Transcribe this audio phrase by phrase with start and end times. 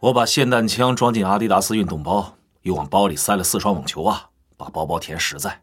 [0.00, 5.62] 我把霰弹枪装进阿迪达斯运动包，又往包里塞了四双网球袜，把包包填实在。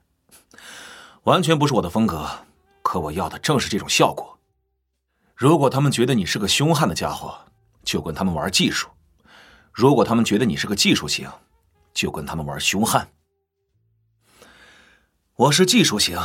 [1.23, 2.27] 完全不是我的风格，
[2.81, 4.39] 可我要的正是这种效果。
[5.35, 7.37] 如果他们觉得你是个凶悍的家伙，
[7.83, 8.87] 就跟他们玩技术；
[9.71, 11.29] 如果他们觉得你是个技术型，
[11.93, 13.07] 就跟他们玩凶悍。
[15.35, 16.19] 我是技术型，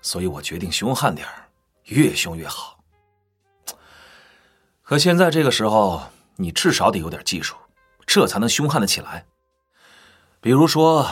[0.00, 1.26] 所以我决定凶悍点
[1.84, 2.78] 越凶越好。
[4.82, 6.02] 可现在这个时候，
[6.40, 7.54] 你至少得有点技术，
[8.06, 9.26] 这才能凶悍的起来。
[10.40, 11.06] 比如说，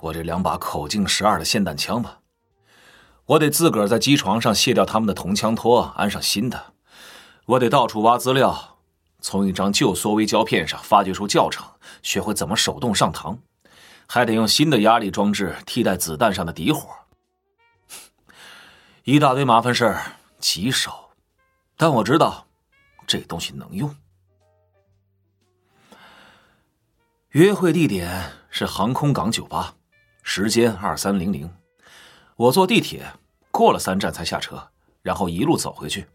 [0.00, 2.18] 我这两把口径十二的霰弹枪吧，
[3.26, 6.58] 我得自个儿在机床上卸掉他们的铜枪托，安上新的；
[7.46, 8.78] 我得到处挖资料，
[9.20, 11.64] 从一张旧缩微胶片上发掘出教程，
[12.02, 13.38] 学会怎么手动上膛。
[14.08, 16.90] 还得用新的压力装置替代子弹上的底火，
[19.04, 21.10] 一大堆麻烦事儿，棘手。
[21.76, 22.46] 但我知道，
[23.06, 23.94] 这东西能用。
[27.32, 29.74] 约会地点是航空港酒吧，
[30.22, 31.50] 时间二三零零。
[32.36, 33.10] 我坐地铁
[33.50, 34.68] 过了三站才下车，
[35.00, 36.06] 然后一路走回去，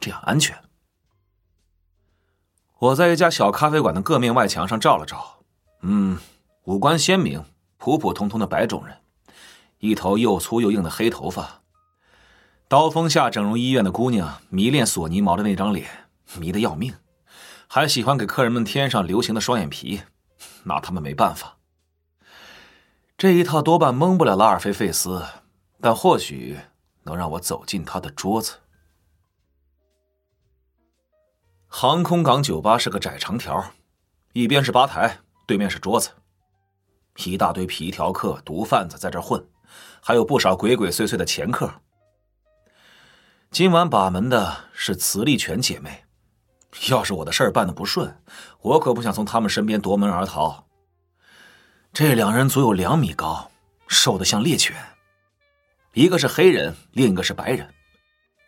[0.00, 0.56] 这样安全。
[2.80, 5.38] 我在一家小咖啡馆的各面外墙上照了照，
[5.82, 6.18] 嗯。
[6.64, 7.42] 五官鲜明、
[7.78, 8.98] 普普通通的白种人，
[9.78, 11.62] 一头又粗又硬的黑头发。
[12.66, 15.88] 刀锋下整容医院的姑娘迷恋索尼毛的那张脸，
[16.38, 16.92] 迷得要命，
[17.70, 20.02] 还喜欢给客人们添上流行的双眼皮，
[20.64, 21.58] 拿他们没办法。
[23.18, 25.22] 这一套多半蒙不了拉尔菲·费斯，
[25.80, 26.58] 但或许
[27.02, 28.54] 能让我走进他的桌子。
[31.66, 33.72] 航空港酒吧是个窄长条，
[34.32, 36.10] 一边是吧台，对面是桌子。
[37.24, 39.46] 一大堆皮条客、毒贩子在这混，
[40.00, 41.82] 还有不少鬼鬼祟祟的前客。
[43.50, 46.04] 今晚把门的是慈丽全姐妹，
[46.90, 48.22] 要是我的事儿办的不顺，
[48.60, 50.66] 我可不想从他们身边夺门而逃。
[51.92, 53.50] 这两人足有两米高，
[53.86, 54.76] 瘦得像猎犬，
[55.94, 57.68] 一个是黑人，另一个是白人，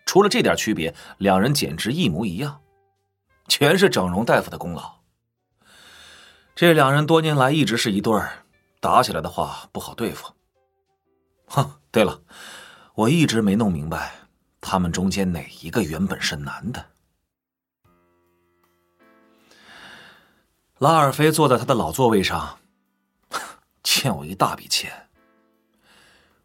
[0.06, 2.60] 除了这点区别，两人简直一模一样，
[3.48, 5.00] 全是整容大夫的功劳。
[6.54, 8.44] 这两人多年来一直是一对儿。
[8.82, 10.32] 打起来的话不好对付。
[11.48, 12.19] 哼，对了，
[12.94, 14.12] 我一直没弄明白，
[14.58, 16.82] 他们中间哪一个原本是男的？
[20.80, 22.58] 拉尔菲坐在他的老座位上，
[23.84, 24.91] 欠我一大笔钱。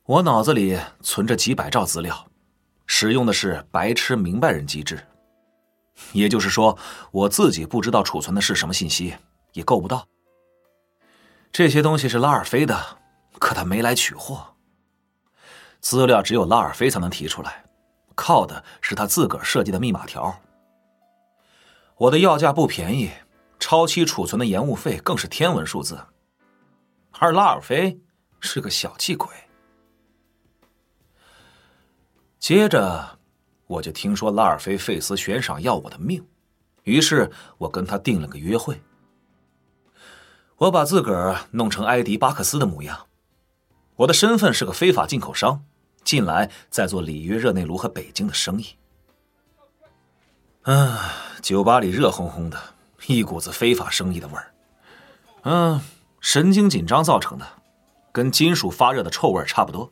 [0.04, 2.28] 我脑子里存着几百兆资料，
[2.86, 5.08] 使用的是白痴明白人机制，
[6.12, 6.78] 也就是说，
[7.12, 9.16] 我自己不知道储存的是什么信息，
[9.54, 10.06] 也够不到。
[11.54, 12.98] 这些东西是拉尔菲的，
[13.40, 14.46] 可他没来取货。
[15.80, 17.64] 资料只有拉尔菲才能提出来，
[18.16, 20.42] 靠的是他自个儿设计的密码条。
[21.96, 23.10] 我的要价不便宜，
[23.66, 26.00] 超期储存的延误费更是天文数字。
[27.14, 28.00] 而拉尔菲
[28.40, 29.28] 是个小气鬼。
[32.38, 33.18] 接着，
[33.66, 36.24] 我就听说拉尔菲费斯悬赏要我的命，
[36.84, 38.80] 于是我跟他定了个约会。
[40.58, 43.08] 我把自个儿弄成埃迪巴克斯的模样，
[43.96, 45.66] 我的身份是个非法进口商，
[46.04, 48.76] 近来在做里约热内卢和北京的生意。
[50.62, 52.75] 啊，酒吧里热烘烘的，
[53.08, 54.52] 一股子非法生意的味儿。
[55.44, 55.82] 嗯，
[56.20, 57.46] 神经紧张造成的，
[58.12, 59.92] 跟金属发热的臭味差不多。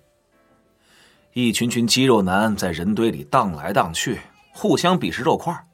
[1.34, 5.66] 一群群肌肉男在人堆里荡来荡去，互相比试肉块，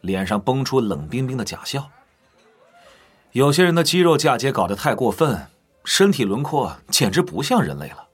[0.00, 1.90] 脸上崩出冷冰冰的假笑。
[3.32, 5.48] 有些人的肌肉嫁接搞得太过分，
[5.84, 8.08] 身体轮廓简直不像人类了。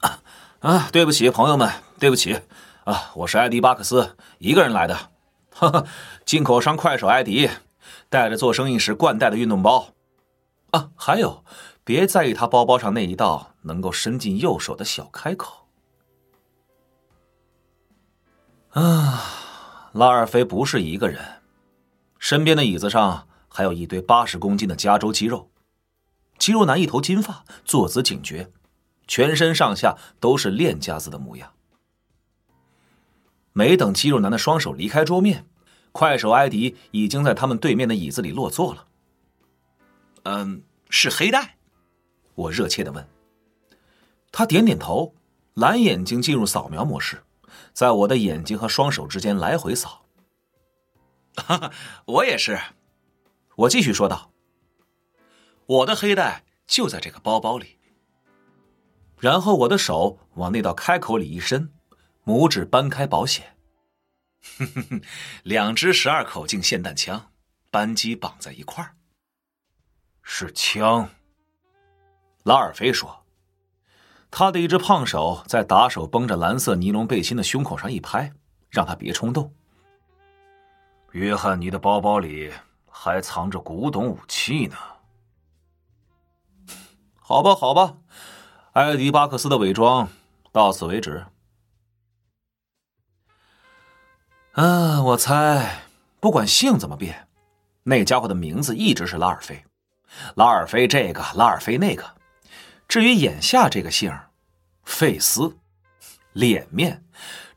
[0.00, 0.22] 啊
[0.60, 0.88] 啊！
[0.90, 2.40] 对不起，朋友们，对不起
[2.84, 3.10] 啊！
[3.14, 5.11] 我是艾迪巴克斯，一个人来的。
[5.54, 5.86] 哈哈，
[6.24, 7.48] 进口商快手艾迪，
[8.08, 9.88] 带着做生意时惯带的运动包。
[10.70, 11.44] 啊，还有，
[11.84, 15.68] 别在意他包包上那一道能够伸进右手的小开口。
[18.70, 21.42] 啊，拉尔菲不是一个人，
[22.18, 23.28] 身边的椅子上。
[23.54, 25.50] 还有一堆八十公斤的加州肌肉，
[26.38, 28.50] 肌肉男一头金发，坐姿警觉，
[29.06, 31.52] 全身上下都是练家子的模样。
[33.52, 35.46] 没等肌肉男的双手离开桌面，
[35.92, 38.86] 快手艾迪已经在他们对面的椅子里落座了。
[40.24, 41.56] 嗯，是黑带？
[42.34, 43.06] 我热切的问。
[44.30, 45.14] 他点点头，
[45.54, 47.22] 蓝眼睛进入扫描模式，
[47.74, 50.06] 在我的眼睛和双手之间来回扫。
[51.36, 51.72] 哈哈，
[52.06, 52.58] 我也是。
[53.56, 54.32] 我继续说道
[55.66, 57.78] ：“我的黑带就在这个包包里。”
[59.20, 61.70] 然后我的手往那道开口里一伸，
[62.24, 63.56] 拇指扳开保险，
[64.58, 65.02] 哼哼哼
[65.42, 67.30] 两支十二口径霰弹枪，
[67.70, 68.94] 扳机绑在一块儿。
[70.22, 71.10] 是枪。
[72.44, 73.24] 拉尔菲说
[74.30, 78.32] ：“他的一只胖手在打手绷着蓝色尼龙背心的胸口上一拍，
[78.70, 79.52] 让他别冲动。
[81.10, 82.52] 约翰尼的包包里
[82.88, 84.76] 还藏着古董武器呢。
[87.18, 87.96] 好吧，好吧，
[88.72, 90.08] 艾迪巴克斯的伪装
[90.52, 91.26] 到此为止。
[94.52, 95.84] 啊，我猜，
[96.20, 97.26] 不管姓怎么变，
[97.84, 99.64] 那家伙的名字一直是拉尔菲。
[100.34, 102.04] 拉尔菲这个，拉尔菲那个。”
[102.86, 104.14] 至于眼下这个姓
[104.84, 105.56] 费斯，
[106.34, 107.02] 脸面，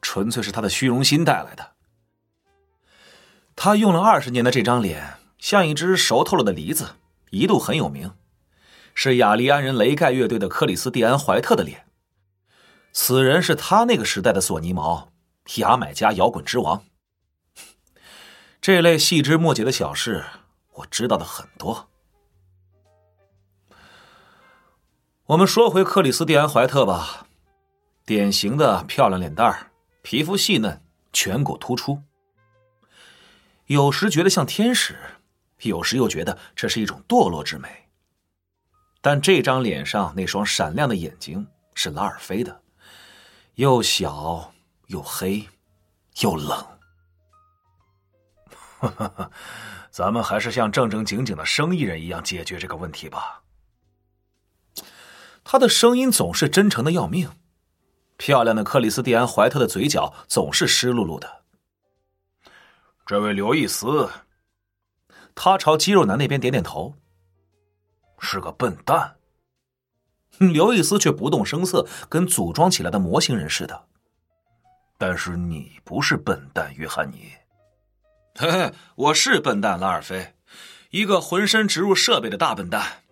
[0.01, 1.71] 纯粹是他的虚荣心带来的。
[3.57, 6.91] 他用了二十年的这张脸，像一只熟透了的梨子，
[7.31, 8.13] 一度很有名，
[8.93, 11.85] 是雅利安人雷盖乐队的克里斯蒂安·怀特的脸。
[12.93, 15.11] 此人是他那个时代的索尼毛，
[15.57, 16.83] 牙买加摇滚之王。
[18.59, 20.25] 这类细枝末节的小事，
[20.73, 21.89] 我知道的很多。
[25.27, 27.27] 我们说回克里斯蒂安·怀特吧，
[28.05, 29.71] 典型的漂亮脸蛋儿，
[30.01, 30.81] 皮肤细嫩，
[31.13, 32.01] 颧骨突出。
[33.67, 34.97] 有时觉得像天使，
[35.61, 37.89] 有时又觉得这是一种堕落之美。
[39.01, 42.61] 但这张脸上那双闪亮的眼睛是拉尔菲的，
[43.55, 44.53] 又小
[44.87, 45.47] 又黑，
[46.21, 46.65] 又冷。
[49.89, 53.41] 咱们还是像正正经经的生意人一样解决这个问题吧。
[55.43, 57.29] 他的声音总是真诚的要命，
[58.17, 61.43] 漂亮的克里斯蒂安·怀特的嘴角总是湿漉漉的。
[63.05, 64.09] 这位刘易斯，
[65.33, 66.95] 他朝肌肉男那边点点头，
[68.19, 69.17] 是个笨蛋。
[70.37, 73.87] 刘易斯却不动声色，跟组装起来的模型人似的。
[74.97, 77.31] 但是你不是笨蛋，约翰尼。
[78.37, 80.33] 嘿嘿，我是笨蛋，拉尔菲，
[80.89, 83.03] 一个浑身植入设备的大笨蛋。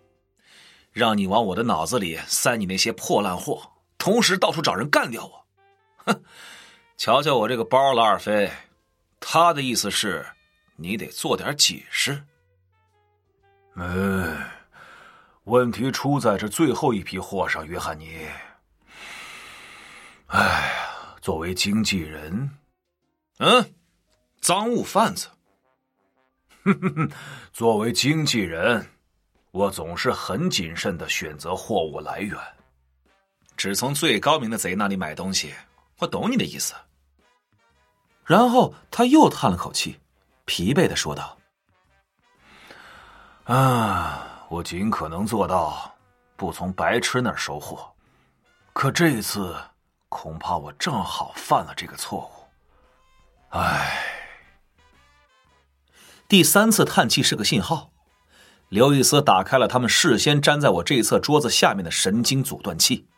[0.92, 5.46] 让你往我的脑子里塞你那些破烂货，同时到处找人干掉我。
[6.06, 6.22] 哼，
[6.96, 8.52] 瞧瞧我这个包，拉尔菲，
[9.18, 10.24] 他的意思是，
[10.76, 12.24] 你得做点解释。
[13.76, 13.84] 哎，
[15.44, 18.28] 问题出在这最后一批货上，约翰尼。
[20.26, 20.93] 哎呀，
[21.24, 22.50] 作为经纪人，
[23.38, 23.74] 嗯，
[24.42, 25.26] 赃物贩子。
[26.64, 27.10] 哼哼哼，
[27.50, 28.86] 作为经纪人。
[29.50, 32.38] 我总是很谨慎的选择货物来源，
[33.56, 35.54] 只从最高明的贼那里买东西。
[35.96, 36.74] 我懂你的意思。
[38.26, 39.98] 然后他又叹了口气，
[40.44, 41.38] 疲惫的说道
[43.48, 45.90] ：“啊，我尽可能做到
[46.36, 47.90] 不从白痴那儿收货，
[48.74, 49.56] 可这一次
[50.14, 52.30] 恐怕我正好犯了这个错误。
[53.48, 54.00] 唉。”
[56.28, 57.90] 第三次叹气是个信号。
[58.68, 63.08] 刘易斯打开了他们事先粘在我这一侧桌子下面的神经阻断器。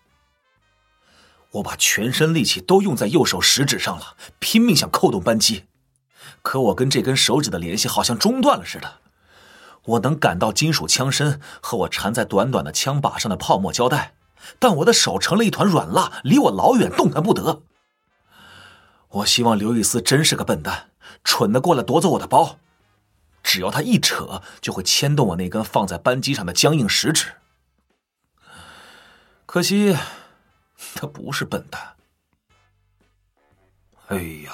[1.52, 5.66] 我把全身力气都用在右手食指上了，拼命想扣动扳机，
[6.42, 9.00] 可我跟这根手指的联系好像中断了似的。
[9.84, 14.15] 我能感到金属枪身和我缠在短短的枪把上的泡沫胶带，
[14.58, 17.62] 但我的手成了一团软蜡，离我老远，动弹不得。
[19.08, 20.90] 我希望刘易斯真是个笨蛋，
[21.24, 22.58] 蠢的过来夺走我的包。
[23.42, 27.32] 只要他一扯，就会牵动我那根放在扳机上的僵硬食指。
[29.46, 29.96] 可惜，
[30.94, 31.94] 他不是笨蛋。
[34.08, 34.52] 哎呀，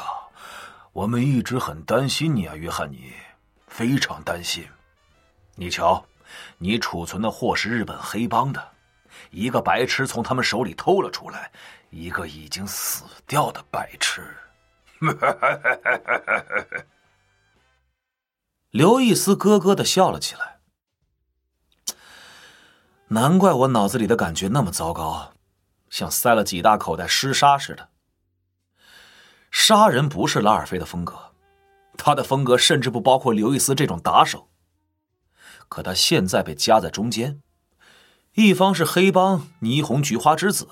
[0.92, 3.12] 我们一直很担心你啊，约翰尼，
[3.66, 4.68] 非常担心。
[5.56, 6.04] 你瞧，
[6.58, 8.71] 你储存的货是日本黑帮的，
[9.32, 11.50] 一个白痴从他们手里偷了出来，
[11.90, 14.22] 一个已经死掉的白痴。
[18.70, 20.60] 刘易斯咯咯的笑了起来。
[23.08, 25.32] 难怪我脑子里的感觉那么糟糕，
[25.90, 27.88] 像塞了几大口袋湿沙似的。
[29.50, 31.34] 杀人不是拉尔菲的风格，
[31.98, 34.48] 他的风格甚至不包括刘易斯这种打手。
[35.68, 37.42] 可他现在被夹在中间，
[38.34, 40.66] 一方是黑帮霓虹菊花之子，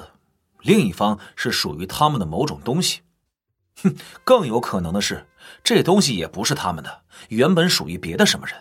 [0.60, 3.00] 另一方是属于他们的某种东西。
[3.82, 5.26] 哼，更有可能的是。
[5.64, 8.56] 这东西也不是他们的，原本属于别的什么人。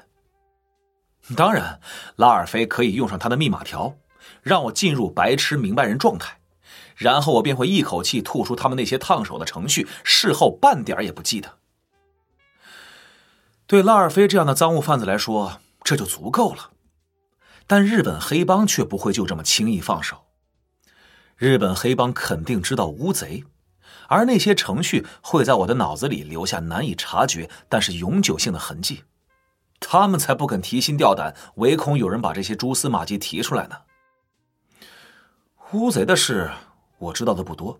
[1.35, 1.79] 当然，
[2.15, 3.95] 拉尔菲可以用上他的密码条，
[4.41, 6.39] 让我进入白痴明白人状态，
[6.95, 11.57] 然后我便会一口气吐出他们那些烫手的程序，事后半点也不记得。
[13.67, 16.71] 对拉尔菲这样的赃物贩子来说，这就足够了。
[17.69, 20.25] 但日本黑帮却不会就这么轻易放手，
[21.38, 23.43] 日本黑帮肯定知道乌贼。
[24.07, 29.03] 而那些程序会在我的脑子里留下难以察觉但是永久性的痕迹，
[29.79, 33.77] 他们才不肯提心吊胆，唯恐有人把这些蛛丝马迹提出来呢。
[35.73, 36.49] 乌贼的事
[36.97, 37.79] 我知道的不多，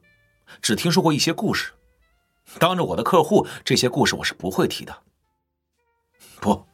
[0.62, 1.72] 只听说过一些故事。
[2.60, 4.96] 当着我的客户，这些故事我是不会提的。
[6.40, 6.66] 不，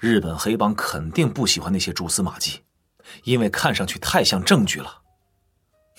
[0.00, 2.62] 日本黑帮肯定不喜欢那些蛛丝马迹，
[3.24, 5.02] 因为看上去太像证据了。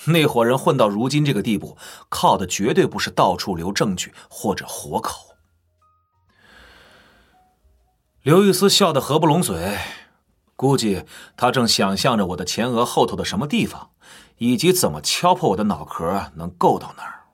[0.06, 1.78] 那伙人混到如今这个地步，
[2.10, 5.36] 靠的绝对不是到处留证据或者活口。
[8.24, 9.78] 刘玉斯笑得合不拢嘴，
[10.56, 11.06] 估计
[11.38, 13.92] 他正想象着我的前额后头的什么地方，
[14.40, 17.26] 以及怎么敲破我的脑壳能够到那儿。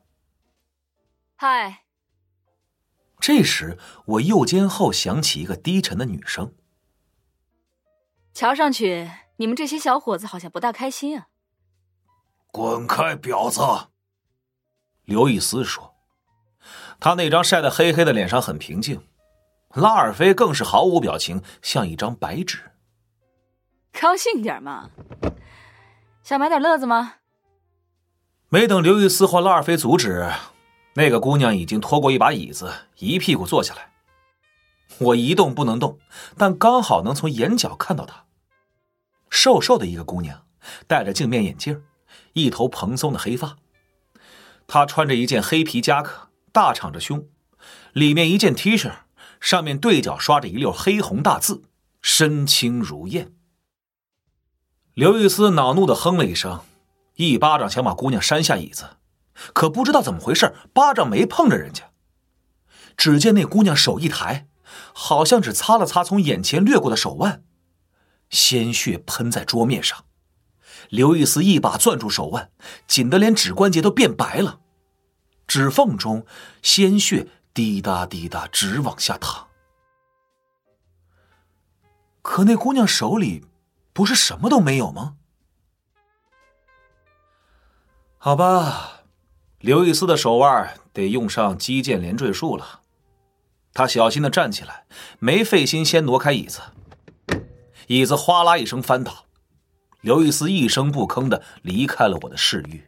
[1.37, 1.86] 嗨。
[3.19, 6.53] 这时，我右肩后响起一个低沉的女声
[8.33, 11.27] ：“瞧上去你们这些小伙子好像不大开心啊。
[12.51, 13.89] ”“滚开，婊子！”
[15.05, 15.95] 刘易斯说。
[16.99, 19.07] 他那张晒得黑黑的脸上很平静，
[19.75, 22.71] 拉尔菲更是毫无表情，像一张白纸。
[23.99, 24.89] 高兴点嘛，
[26.23, 27.15] 想买点乐子吗？
[28.49, 30.31] 没等刘易斯或拉尔菲阻止。
[30.95, 33.91] 那个姑娘已经拖过一把椅子，一屁股坐下来。
[34.99, 35.99] 我一动不能动，
[36.37, 38.25] 但刚好能从眼角看到她。
[39.29, 40.45] 瘦瘦的一个姑娘，
[40.87, 41.83] 戴着镜面眼镜，
[42.33, 43.57] 一头蓬松的黑发。
[44.65, 47.27] 她穿着一件黑皮夹克，大敞着胸，
[47.93, 48.91] 里面一件 T 恤，
[49.39, 51.63] 上面对角刷着一溜黑红大字，
[52.01, 53.33] 身轻如燕。
[54.93, 56.61] 刘玉思恼怒的哼了一声，
[57.15, 58.97] 一巴掌想把姑娘扇下椅子。
[59.53, 61.86] 可不知道怎么回事，巴掌没碰着人家。
[62.97, 64.47] 只见那姑娘手一抬，
[64.91, 67.43] 好像只擦了擦从眼前掠过的手腕，
[68.29, 70.03] 鲜血喷在桌面上。
[70.89, 72.49] 刘易斯一把攥住手腕，
[72.87, 74.59] 紧得连指关节都变白了，
[75.45, 76.25] 指缝中
[76.61, 79.47] 鲜血滴答滴答直往下淌。
[82.21, 83.45] 可那姑娘手里
[83.93, 85.15] 不是什么都没有吗？
[88.17, 89.03] 好吧。
[89.59, 92.81] 刘易斯的手腕得用上击剑连坠术了，
[93.77, 94.87] 他小心的站起来，
[95.19, 96.61] 没费心先挪开椅子，
[97.85, 99.27] 椅子哗啦一声翻倒，
[100.01, 102.87] 刘易斯一声不吭的离开了我的视域。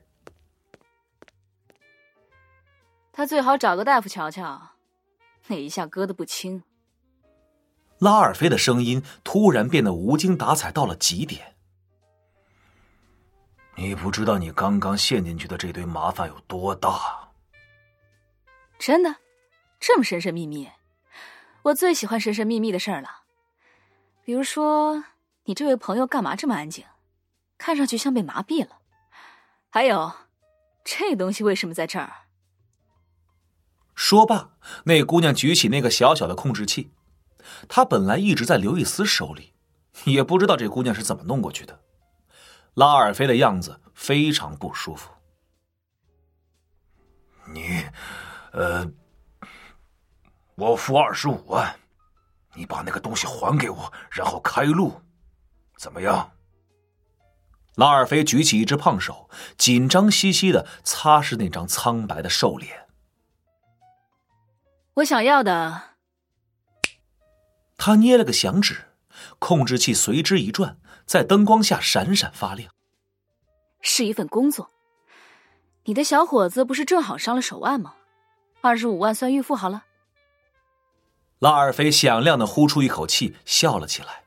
[3.13, 4.71] 他最好找个大夫瞧瞧，
[5.45, 6.63] 那一下割的不轻。
[7.99, 11.53] 拉尔菲的声音突然变得无精打采到了极点。
[13.75, 17.29] 你不知道你刚刚陷进去的这堆麻烦有多大？
[18.79, 19.17] 真的，
[19.79, 20.67] 这么神神秘秘，
[21.63, 23.23] 我最喜欢神神秘秘的事儿了。
[24.23, 25.03] 比如说，
[25.45, 26.85] 你这位朋友干嘛这么安静？
[27.57, 28.77] 看上去像被麻痹了。
[29.69, 30.13] 还有，
[30.83, 32.11] 这东西为什么在这儿？
[33.93, 34.51] 说罢，
[34.85, 36.91] 那姑娘举起那个小小的控制器，
[37.67, 39.53] 她本来一直在刘易斯手里，
[40.05, 41.81] 也不知道这姑娘是怎么弄过去的。
[42.75, 45.11] 拉尔菲的样子非常不舒服。
[47.53, 47.83] 你，
[48.53, 48.89] 呃，
[50.59, 51.73] 我付二十五万，
[52.53, 55.01] 你把那个东西还给我，然后开路，
[55.77, 56.31] 怎么样？
[57.75, 62.87] 拉尔菲举起一只胖手，紧张兮兮的擦拭那张苍白的瘦脸。
[64.95, 65.83] 我想要的。
[67.77, 68.89] 他捏了个响指，
[69.39, 70.77] 控制器随之一转。
[71.05, 72.71] 在灯光下闪闪发亮，
[73.81, 74.69] 是一份工作。
[75.85, 77.95] 你的小伙子不是正好伤了手腕吗？
[78.61, 79.85] 二十五万算预付好了。
[81.39, 84.23] 拉尔菲响亮的呼出一口气，笑了起来，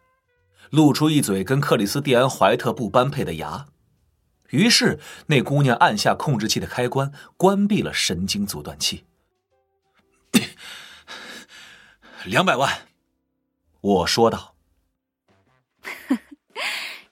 [0.71, 3.66] 露出一嘴跟克里斯蒂安怀特不般配的牙。
[4.49, 9.04] 于是那姑娘按下控制器的开关，关闭了神经阻断器。
[12.25, 12.88] 两百万，
[13.81, 14.54] 我说道。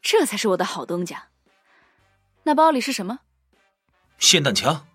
[0.01, 1.29] 这才是我的好东家。
[2.45, 3.21] 那包里是什么？
[4.19, 4.87] 霰弹枪。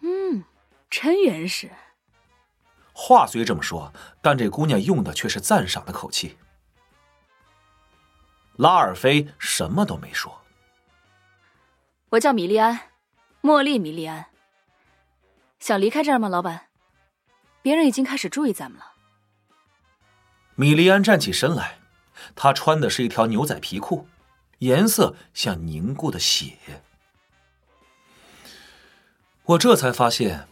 [0.00, 0.44] 嗯，
[0.88, 1.70] 真原始。
[2.98, 6.38] 话虽这么说，但这姑娘用的却是赞赏的口气。
[8.56, 10.40] 拉尔菲什么都没说。
[12.08, 12.92] 我叫米利安，
[13.42, 14.28] 茉莉米利安。
[15.58, 16.68] 想离开这儿吗，老板？
[17.60, 18.92] 别人已经开始注意咱们了。
[20.54, 21.78] 米利安站起身来。
[22.34, 24.08] 她穿的是一条牛仔皮裤，
[24.60, 26.56] 颜色像凝固的血。
[29.44, 30.48] 我这才发现，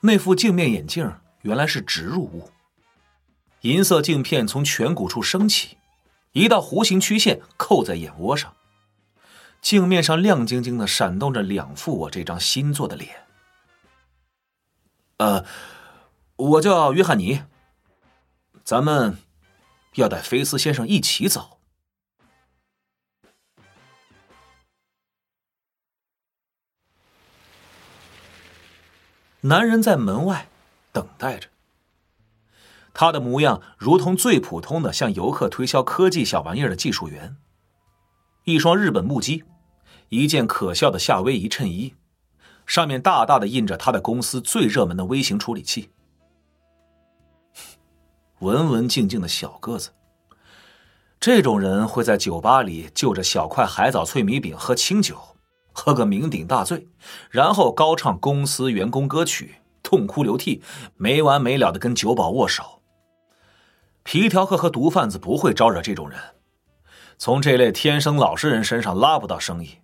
[0.00, 2.50] 那副镜面眼镜原来是植入物。
[3.60, 5.76] 银色镜片从颧骨处升起，
[6.32, 8.56] 一道弧形曲线扣在眼窝上。
[9.60, 13.26] 镜面上亮晶晶的闪动着两副我这张新做的脸。
[15.18, 15.44] 呃，
[16.36, 17.42] 我叫约翰尼。
[18.64, 19.18] 咱们。
[19.96, 21.58] 要带菲斯先生一起走。
[29.42, 30.48] 男人在门外
[30.92, 31.48] 等待着，
[32.92, 37.36] 他的模样如同最普通的向游客推销科技小玩意儿的技术员。
[38.44, 39.44] 一双日本木屐，
[40.10, 41.94] 一件可笑的夏威夷衬衣，
[42.66, 45.90] 上面大大的印着他的公司最热门的微型处理器。
[48.40, 49.90] 文文静静的小个子，
[51.20, 55.18] 这种人会在酒吧里就着小块海藻脆米饼喝清酒。
[55.74, 56.86] 喝个酩酊大醉，
[57.30, 59.61] 然后高唱公司员工歌曲，
[59.92, 60.62] 痛哭流涕，
[60.96, 62.80] 没完没了的跟酒保握手。
[64.04, 66.18] 皮条客和毒贩子不会招惹这种人，
[67.18, 69.80] 从这类天生老实人身上拉不到生意。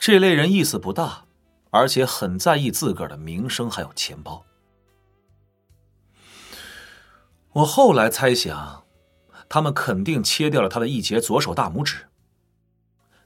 [0.00, 1.26] 这类人意思不大，
[1.70, 4.44] 而且很在意自个儿的名声还有钱包。
[7.52, 8.82] 我后来猜想，
[9.48, 12.08] 他们肯定切掉了他的一截左手大拇指。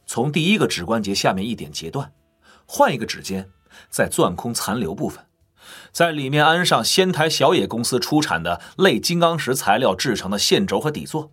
[0.05, 2.13] 从第一个指关节下面一点截断，
[2.67, 3.51] 换一个指尖，
[3.89, 5.26] 再钻空残留部分，
[5.93, 11.31] 在里面安上仙台小野公司出产的类金刚石材料制成的线轴和底座，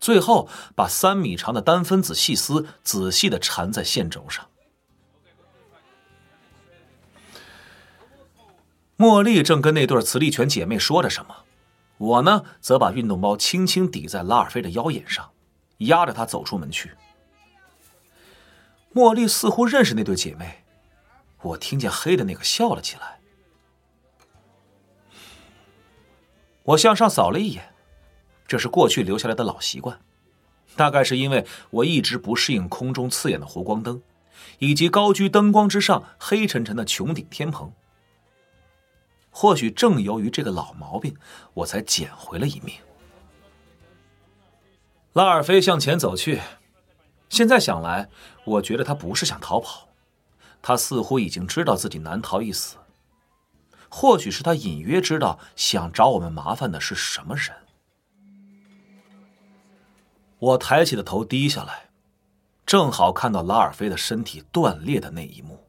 [0.00, 4.46] 最后把三米长的单分子细丝仔细的缠在线轴上。
[8.96, 11.44] 茉莉正跟那对磁力犬姐妹说着什么，
[11.98, 15.30] 我呢，则把运动包轻轻抵在拉尔菲的腰眼上，
[15.78, 16.92] 压着她走出门去。
[18.92, 20.64] 茉莉似乎认识那对姐妹，
[21.42, 23.17] 我听见黑的那个笑了起来。
[26.68, 27.72] 我向上扫了一眼，
[28.46, 29.98] 这是过去留下来的老习惯，
[30.76, 34.02] 大概是因为我一直不适应空中刺眼的弧光灯，
[34.58, 37.72] 以及高居灯光之上黑沉沉的穹顶天棚。
[39.30, 41.16] 或许正由于这个老毛病，
[41.54, 42.74] 我才捡回了一命。
[45.14, 46.40] 拉尔菲向前走去。
[47.30, 48.10] 现在想来，
[48.44, 49.88] 我觉得他不是想逃跑，
[50.60, 52.76] 他似乎已经知道自己难逃一死。
[53.88, 57.54] 或许是他隐约知道想找我们麻烦的是什么人。
[60.38, 61.90] 我抬起的头低下来，
[62.64, 65.64] 正好看到拉尔菲的身体断裂的那一幕。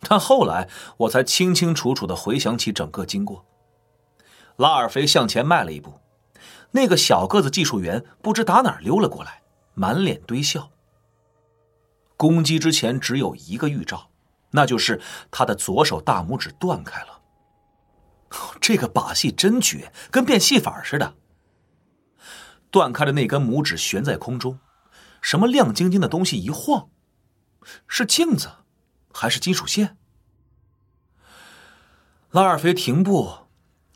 [0.00, 3.44] 但后来我才清清楚楚的回想起整个经过。
[4.56, 6.00] 拉尔菲向前迈了一步。
[6.72, 9.42] 那个小个子技术员不知打哪儿溜了过来，
[9.74, 10.70] 满脸堆笑。
[12.16, 14.10] 攻击之前只有一个预兆，
[14.52, 17.20] 那就是他的左手大拇指断开了。
[18.60, 21.14] 这个把戏真绝，跟变戏法似的。
[22.70, 24.58] 断开的那根拇指悬在空中，
[25.20, 26.88] 什么亮晶晶的东西一晃，
[27.86, 28.50] 是镜子，
[29.12, 29.98] 还是金属线？
[32.30, 33.40] 拉尔菲停步。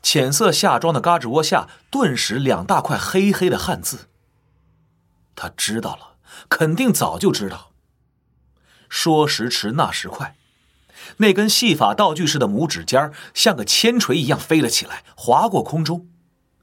[0.03, 4.09] 浅色夏装的嘎吱窝下，顿时两大块黑黑的汉字。
[5.35, 6.17] 他知道了，
[6.47, 7.73] 肯定早就知道。
[8.87, 10.37] 说时迟，那时快，
[11.17, 16.07] 那根戏法道具似的拇指尖像个铅锤一样飞了起来，划过空中，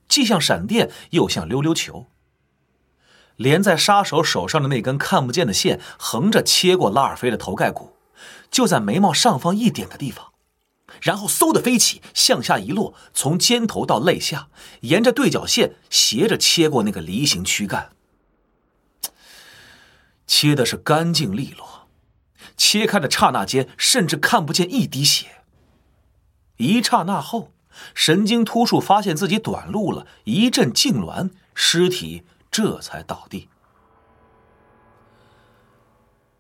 [0.09, 2.07] 既像闪电，又像溜溜球。
[3.37, 7.97] 连在杀手手上的那根看不见的线，横着切过拉尔菲的头盖骨，
[8.51, 10.33] 就在眉毛上方一点的地方。
[11.03, 14.49] 然后嗖的飞起，向下一落，从肩头到肋下，
[14.83, 17.91] 沿着对角线斜着切过那个梨形躯干，
[20.29, 21.84] 切的是干净利落。
[22.57, 25.43] 切开的刹那间，甚至看不见一滴血。
[26.57, 27.53] 一刹那后，
[27.95, 33.49] 神经突触发现自己短路了，一阵痉挛，尸体这才倒地。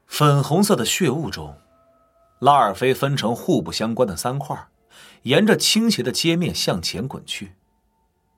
[0.06, 1.58] 粉红色的血雾中。
[2.40, 4.68] 拉尔菲分成互不相关的三块，
[5.22, 7.54] 沿着倾斜的街面向前滚去，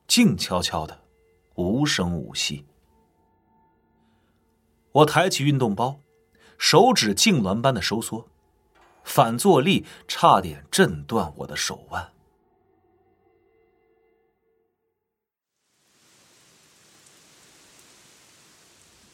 [0.06, 1.00] 静悄悄的，
[1.56, 2.66] 无声无息。
[4.92, 5.98] 我抬起运动包，
[6.58, 8.28] 手指痉挛般的收缩，
[9.04, 12.12] 反作力差点震断我的手腕。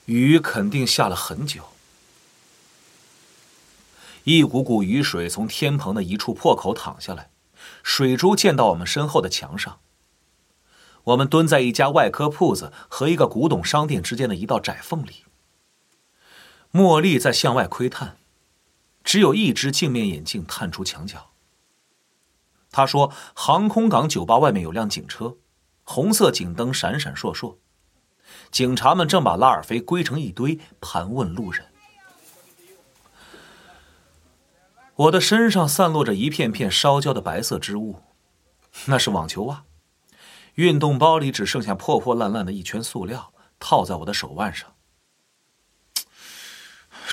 [0.07, 1.63] 雨肯定下了很久。
[4.25, 7.31] 一股股雨水从天棚的一处破口淌下来，
[7.83, 9.81] 水珠溅到我们身后的墙上。
[11.05, 15.25] 我们蹲在一家外科铺子和一个古董商店之间的一道窄缝里。
[16.73, 18.17] 茉莉在向外窥探，
[19.05, 21.31] 只有一只镜面眼镜探出墙角。
[22.71, 25.37] 他说：“航空港酒吧外面有辆警车，
[25.83, 27.59] 红色警灯闪闪烁烁，
[28.51, 31.67] 警察们正把拉尔菲归成一堆，盘问路人。”
[34.97, 37.97] 我的身上散落着一片片烧焦的白色织物，
[38.87, 39.65] 那是网球袜。
[40.55, 44.75] 运动包里只剩下破破烂烂的一圈塑料，套在我的手腕上。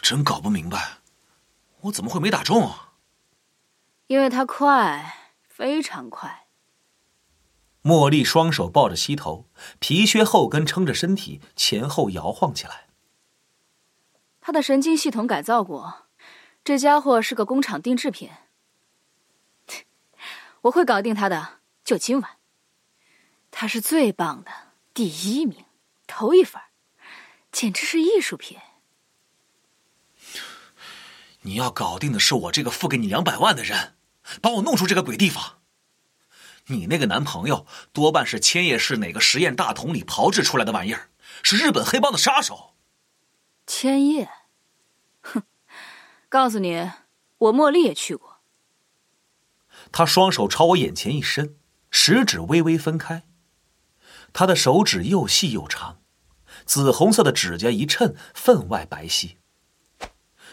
[0.01, 0.99] 真搞不明白，
[1.81, 2.67] 我怎么会没打中？
[2.67, 2.93] 啊
[4.07, 6.47] 因为他快，非常快。
[7.83, 12.87] 茉莉双手抱着膝头，皮靴后跟撑着身体，前后摇晃起来。
[14.41, 16.07] 他的神经系统改造过，
[16.63, 18.31] 这家伙是个工厂定制品。
[20.61, 22.37] 我会搞定他的，就今晚。
[23.51, 24.51] 他是最棒的，
[24.93, 25.65] 第一名，
[26.07, 26.59] 头一份，
[27.51, 28.57] 简直是艺术品。
[31.49, 33.95] 你要搞定的是我这个付给你两百万的人，
[34.39, 35.57] 帮我弄出这个鬼地方。
[36.67, 41.09] 你那个男朋友多半是千叶市哪个实验大桶里炮制出来的玩意儿，
[41.41, 42.75] 是日本黑帮的杀手。
[43.65, 44.29] 千叶，
[45.21, 45.41] 哼！
[46.29, 46.91] 告诉你，
[47.39, 48.41] 我茉莉也去过。
[49.91, 51.55] 他双手朝我眼前一伸，
[51.89, 53.23] 食指微微分开。
[54.33, 55.99] 他的手指又细又长，
[56.67, 59.37] 紫红色的指甲一衬，分外白皙。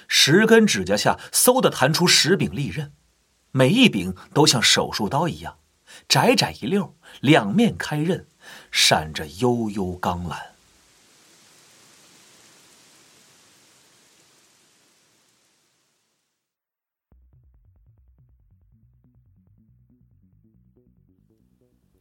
[0.09, 2.93] 十根指甲下，嗖的弹出十柄利刃，
[3.51, 5.59] 每一柄都像手术刀一样，
[6.09, 8.27] 窄窄一溜，两面开刃，
[8.71, 10.53] 闪着幽幽钢蓝。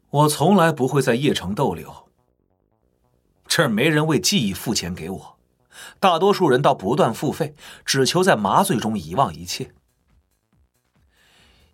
[0.09, 2.09] 我从来不会在邺城逗留，
[3.47, 5.34] 这儿没人为记忆付钱给我。
[5.99, 9.73] 大多数人倒不断付费，只求在麻醉中遗忘一切。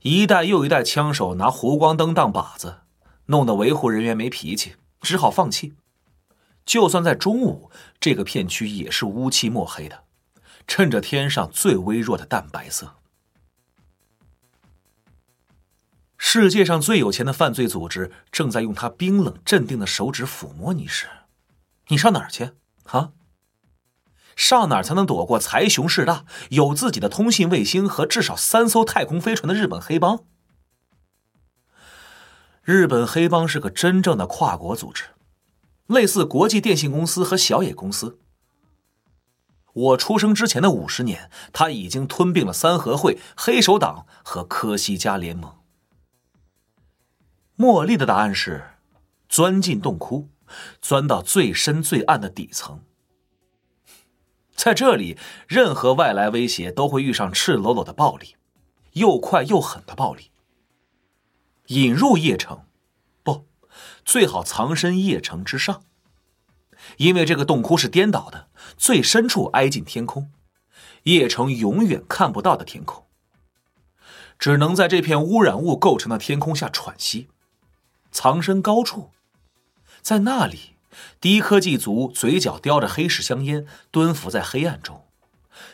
[0.01, 2.81] 一代又一代枪手拿弧光灯当靶子，
[3.27, 5.73] 弄得维护人员没脾气，只好放弃。
[6.65, 10.03] 就算在中午，这个片区也是乌漆墨黑的，
[10.67, 12.95] 衬着天上最微弱的淡白色。
[16.17, 21.07] 世界上最有钱的犯罪组织正在用他冰冷镇定的手指抚摸你时，
[21.87, 22.51] 你上哪儿去？
[22.85, 23.11] 啊？
[24.41, 30.25] 上哪儿才能躲过财雄势大、有自己的通信卫星和至少三艘太空飞船的日本黑帮？
[32.63, 35.03] 日本黑帮是个真正的跨国组织，
[35.85, 38.17] 类似国际电信公司和小野公司。
[39.73, 45.53] 我出生之前的五十年，他已经吞并了三合会、黑手党和科西嘉联盟。
[47.55, 48.71] 茉莉的答案是：
[49.29, 50.29] 钻进洞窟，
[50.81, 52.81] 钻到最深最暗的底层。
[54.61, 58.35] 在这里，任何外来威胁都会遇上赤裸裸的暴力，
[58.91, 60.29] 又快又狠的暴力。
[61.69, 62.67] 引入邺城，
[63.23, 63.47] 不，
[64.05, 65.81] 最好藏身邺城之上，
[66.97, 70.31] 因为这个洞窟是颠倒的，最深处挨近天空，
[71.05, 73.07] 邺城永远看不到的天空，
[74.37, 77.29] 只能在这片污染物构成的天空下喘息。
[78.11, 79.09] 藏身高处，
[80.03, 80.70] 在那里。
[81.19, 85.07] 低科技族嘴角叼着黑市香烟，蹲伏在黑暗中，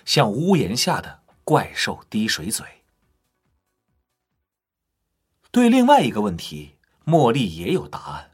[0.06, 2.66] 像屋檐下的怪兽滴水嘴。
[5.52, 6.76] 对另外一个问题，
[7.06, 8.32] 茉莉也有答案。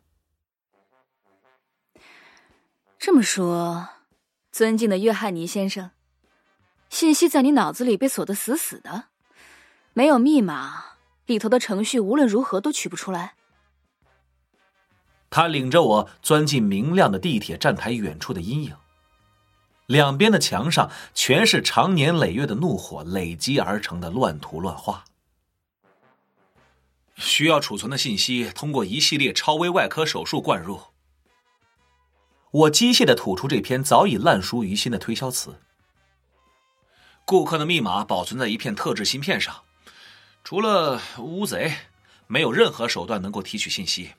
[2.97, 3.89] 这么说，
[4.51, 5.91] 尊敬的约翰尼先生，
[6.89, 9.05] 信息在你脑子里被锁得死死的，
[9.93, 13.35] 没有密码，里头的程序无论如何都取不出来。
[15.33, 18.75] 他领着我钻进明亮的地铁站台远处的阴影，
[19.87, 25.05] 两边的墙上全是长年累月的怒火累积而成的乱涂乱画。
[27.15, 30.79] 需要储存的信息通过一系列超微外科手术灌入。
[32.51, 35.59] 我机械的吐出这篇早已烂熟于心的推销词。
[37.25, 39.63] 顾客的密码保存在一片特制芯片上，
[40.43, 41.73] 除了乌贼，
[42.27, 44.11] 没有任何手段能够提取信息。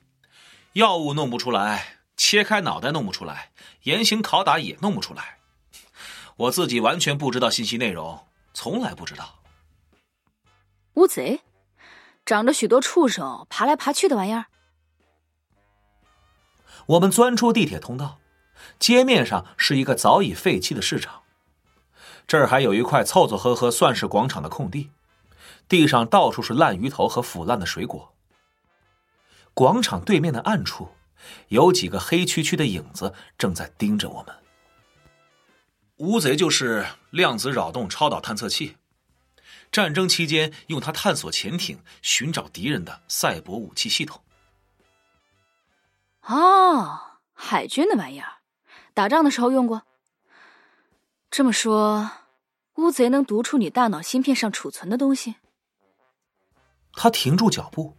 [0.75, 3.53] 药物弄不出来，切开脑袋弄不出来，
[3.85, 5.39] 严刑拷打也弄不出来。
[6.37, 9.39] 我自己完全不知道信息内容，从来不知道。
[10.95, 11.43] 乌贼，
[12.27, 14.47] 长着许多触手，爬来爬去的玩意儿。
[16.87, 18.19] 我们钻出地铁通道，
[18.81, 21.23] 街面上是一个早已废弃的市场，
[22.27, 24.91] 这儿还有一块凑凑合合算是广场的空地，
[25.69, 28.14] 地上到处是烂鱼头和腐烂的水果。
[29.55, 30.91] 广场对面的暗处，
[31.49, 34.35] 有几个黑黢黢的影子正在盯着我们。
[35.99, 38.77] 乌贼就是量子扰动超导探测器，
[39.71, 44.21] 战争期间用它探索潜艇、寻找敌人的赛博武器系统。
[46.23, 48.39] 哦，海军的玩意儿，
[48.93, 49.83] 打仗的时候用过。
[51.31, 52.11] 这么说，
[52.75, 55.37] 乌贼能读出你大脑芯片上储存的东西？
[56.93, 57.97] 他停住脚步。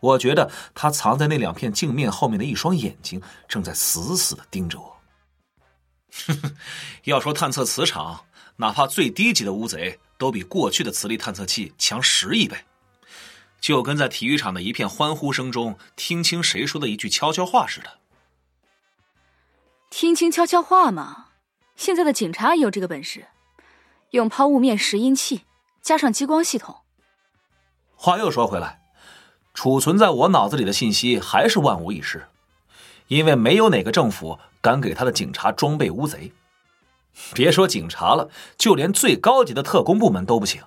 [0.00, 4.98] 我觉得他藏在那两片镜面后面的一双眼睛，正在死死的盯着我。
[7.04, 8.24] 要说探测磁场，
[8.56, 12.64] 哪怕最低级的乌贼都比过去的磁力探测器强十亿倍，
[13.60, 17.98] 就跟在体育场的一片欢呼声中听清谁说的一句悄悄话似的。
[19.90, 21.26] 听清悄悄话嘛？
[21.76, 23.26] 现在的警察也有这个本事，
[24.10, 25.42] 用抛物面拾音器
[25.80, 26.82] 加上激光系统。
[27.94, 28.80] 话又说回来，
[29.58, 32.28] 储存在我脑子里的信息还是万无一失，
[33.08, 36.32] 因为没有哪个政府敢给他的警察装备乌贼。
[37.34, 40.62] 别说警察了，就连最高级的特工部门都不行。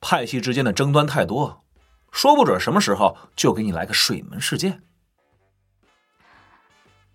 [0.00, 1.62] 派系之间的争端太多，
[2.10, 4.82] 说不准什么时候就给你来个水门事件。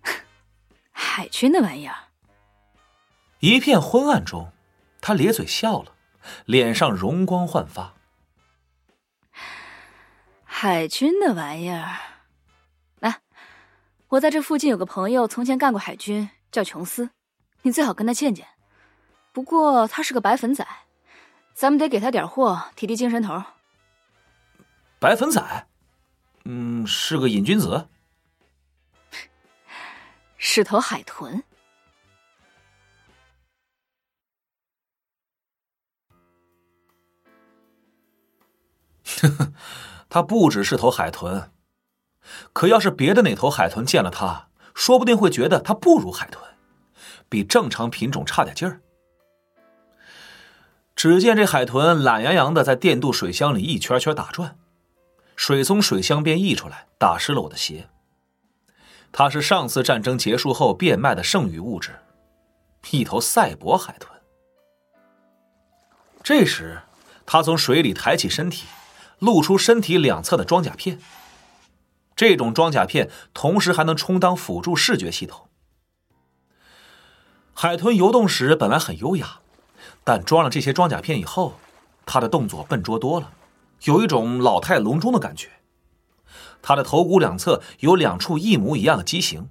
[0.90, 1.94] 海军那玩意儿。
[3.40, 4.50] 一片昏暗中，
[5.02, 5.92] 他咧嘴笑了，
[6.46, 7.92] 脸上容光焕发。
[10.58, 11.98] 海军的玩意儿，
[13.00, 13.20] 来，
[14.08, 17.10] 我在这附近有个朋友，从前干过海军，叫琼斯，
[17.60, 18.48] 你最好跟他见见。
[19.34, 20.66] 不过他是个白粉仔，
[21.52, 23.44] 咱们得给他点货，提提精神头。
[24.98, 25.66] 白粉仔，
[26.46, 27.88] 嗯，是个瘾君子。
[30.38, 31.44] 是头海豚。
[39.20, 39.52] 呵呵，
[40.16, 41.50] 他不只是头海豚，
[42.54, 46.42] 可要是别的哪头海豚见了他，说不定会觉得他不如海豚，
[47.28, 48.80] 比正常品种差点劲儿。
[50.94, 54.56] 只见这海豚懒洋洋的在电镀水箱里一圈圈打转，
[55.36, 57.90] 水从水箱边溢出来，打湿了我的鞋。
[59.12, 61.94] 它是上次战争结束后变卖的剩余物质，
[62.90, 64.18] 一头赛博海豚。
[66.22, 66.80] 这时，
[67.26, 68.64] 它从水里抬起身体，
[69.18, 70.98] 露出身体两侧的装甲片。
[72.14, 75.48] 这种装甲片同时还能充当辅助视觉系统。
[77.52, 79.40] 海豚游动时本来很优雅，
[80.04, 81.58] 但装了这些装甲片以后，
[82.04, 83.32] 它的动作笨拙多了，
[83.84, 85.50] 有一种老态龙钟的感觉。
[86.62, 89.48] 它的头骨两侧有两处一模一样的畸形，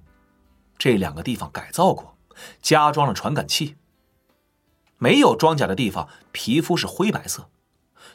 [0.76, 2.16] 这两个地方改造过，
[2.60, 3.76] 加装了传感器。
[4.98, 7.48] 没有装甲的地方，皮肤是灰白色，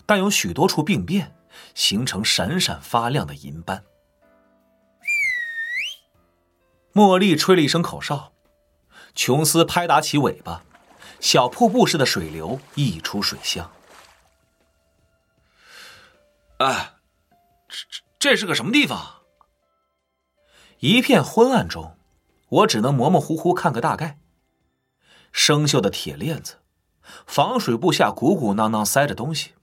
[0.05, 1.35] 但有许多处病变，
[1.73, 3.83] 形成闪闪发亮的银斑。
[6.93, 8.33] 茉莉吹了一声口哨，
[9.15, 10.63] 琼斯拍打起尾巴，
[11.19, 13.71] 小瀑布似的水流溢出水箱。
[16.57, 16.93] 哎，
[17.67, 18.01] 这这。
[18.21, 19.23] 这是个什么地方？
[20.77, 21.97] 一片昏暗中，
[22.49, 24.19] 我只能模模糊糊看个大概。
[25.31, 26.59] 生锈的铁链子，
[27.25, 29.55] 防水布下鼓鼓囊囊塞着东西，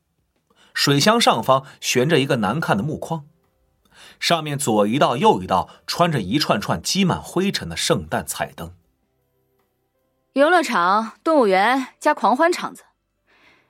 [0.78, 3.26] 水箱上方悬着一个难看的木框，
[4.20, 8.76] 上面左一道右一道穿着一串串积满灰尘的圣诞彩灯。
[10.34, 12.84] 游乐场、动物园加狂欢场子，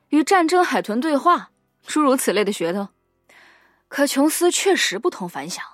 [0.09, 1.49] 与战争海豚对话，
[1.81, 2.89] 诸如此类的噱头。
[3.87, 5.65] 可琼斯确实不同凡响。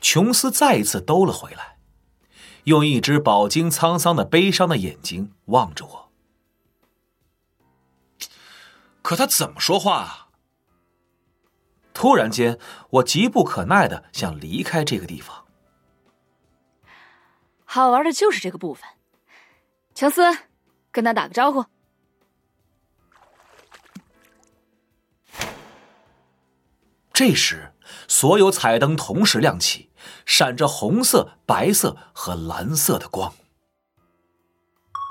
[0.00, 1.76] 琼斯再一次兜了回来，
[2.64, 6.07] 用一只饱经沧桑的悲伤的眼睛望着我。
[9.08, 10.28] 可他怎么说话啊？
[11.94, 12.58] 突然间，
[12.90, 15.46] 我急不可耐的想离开这个地方。
[17.64, 18.86] 好玩的就是这个部分。
[19.94, 20.20] 琼斯，
[20.92, 21.64] 跟他打个招呼。
[27.14, 27.72] 这时，
[28.06, 29.90] 所有彩灯同时亮起，
[30.26, 33.32] 闪着红色、白色和蓝色的光。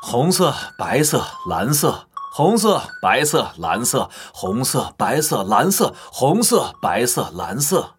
[0.03, 2.06] 红色、白色、蓝色，
[2.37, 7.95] 红色、白色、蓝色，红色、白色、蓝色，红色、白色、蓝色。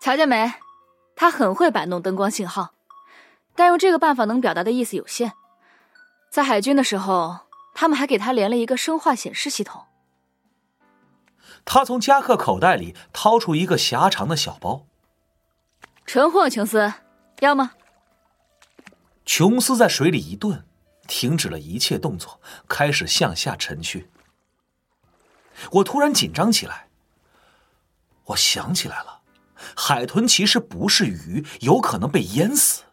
[0.00, 0.54] 瞧见没？
[1.14, 2.70] 他很会摆弄灯光信号，
[3.54, 5.34] 但用这个办法能表达的意思有限。
[6.32, 7.38] 在海军的时候，
[7.72, 9.84] 他们还给他连了一个生化显示系统。
[11.64, 14.86] 他从夹克口袋里掏出一个狭长的小包，
[16.06, 16.92] 纯货，琼斯，
[17.38, 17.70] 要吗？
[19.24, 20.64] 琼斯在水里一顿，
[21.12, 24.08] 停止了一切动作，开始向下沉去。
[25.70, 26.88] 我突然紧张起来。
[28.24, 29.20] 我想起来了，
[29.76, 32.84] 海豚其实不是鱼，有可能被淹死。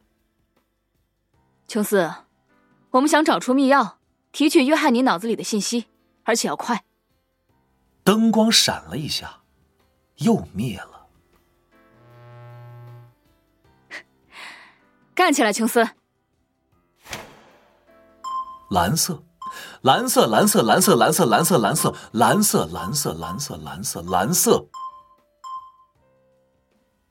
[1.66, 2.12] 琼斯，
[2.90, 3.94] 我们想找出密钥，
[4.34, 5.86] 提取约翰尼脑子里的信息，
[6.26, 6.84] 而且要快。
[8.04, 9.44] 灯光闪了一下，
[10.18, 11.08] 又灭了。
[15.16, 15.88] 干起来，琼斯！
[18.70, 19.24] 蓝色、
[19.82, 24.68] 蓝色，蓝色，蓝色，蓝色，蓝色，蓝色，蓝色，蓝色，蓝色，蓝色，蓝色，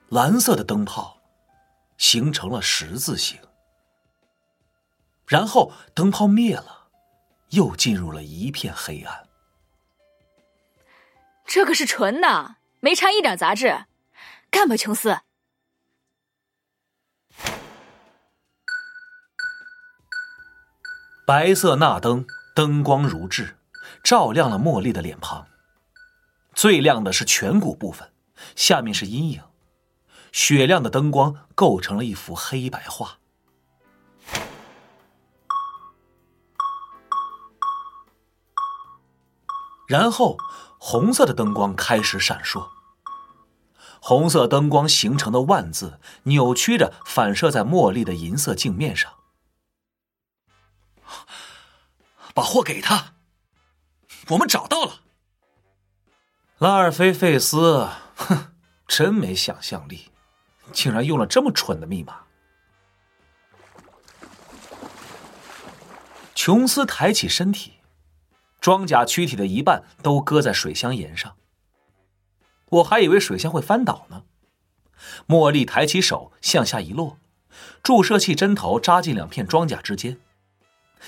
[0.09, 1.19] 蓝色的灯泡
[1.97, 3.41] 形成了十字形，
[5.27, 6.89] 然后灯泡灭了，
[7.51, 9.27] 又进入了一片黑暗。
[11.45, 13.87] 这可是纯的，没掺一点杂质，
[14.49, 15.19] 干吧，琼斯！
[21.29, 23.59] 白色钠灯灯光如炙，
[24.03, 25.47] 照亮了茉莉的脸庞。
[26.55, 28.11] 最亮的是颧骨部分，
[28.57, 29.43] 下面是阴影。
[30.33, 33.19] 雪亮的灯光构成了一幅黑白画。
[39.87, 40.39] 然后，
[40.79, 42.69] 红色的灯光开始闪烁。
[44.01, 49.13] 红色灯光形成的万字扭曲着反射在茉莉的银色镜面上。
[52.35, 53.15] 把货给他，
[54.29, 55.01] 我们找到了。
[56.59, 58.53] 拉尔菲费斯，哼，
[58.87, 60.11] 真没想象力，
[60.73, 62.21] 竟然用了这么蠢的密码。
[66.35, 67.75] 琼斯抬起身体，
[68.61, 71.37] 装甲躯体的一半都搁在水箱沿上。
[72.71, 74.25] 我还以为水箱会翻倒呢。
[75.27, 77.19] 茉莉抬起手向下一落，
[77.83, 80.21] 注射器针头扎进两片装甲之间。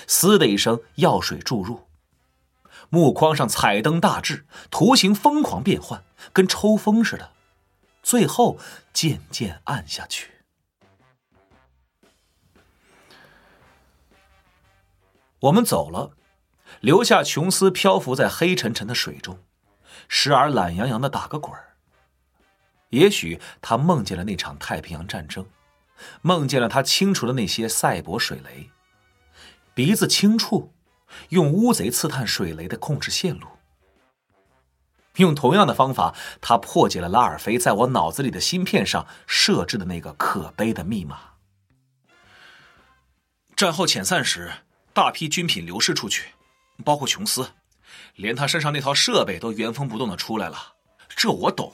[0.07, 1.87] 嘶的一声，药水注入，
[2.89, 7.31] 木框上彩灯大炽，图形疯狂变换，跟抽风似的，
[8.03, 8.57] 最后
[8.93, 10.31] 渐渐暗下去。
[15.41, 16.11] 我们走了，
[16.81, 19.39] 留下琼斯漂浮在黑沉沉的水中，
[20.07, 21.75] 时而懒洋洋的打个滚儿。
[22.89, 25.45] 也许他梦见了那场太平洋战争，
[26.21, 28.69] 梦见了他清除的那些赛博水雷。
[29.83, 30.75] 鼻子轻触，
[31.29, 33.47] 用乌贼刺探水雷的控制线路。
[35.15, 41.19] 用同样的方法，他破解了拉尔菲在我脑子里的芯片上设置的那个可悲的密码。
[43.55, 44.51] 战后遣散时，
[44.93, 46.27] 大批军品流失出去，
[46.85, 47.49] 包括琼斯，
[48.13, 50.75] 连他身上那套设备都原封不动的出来了。
[51.09, 51.73] 这我懂，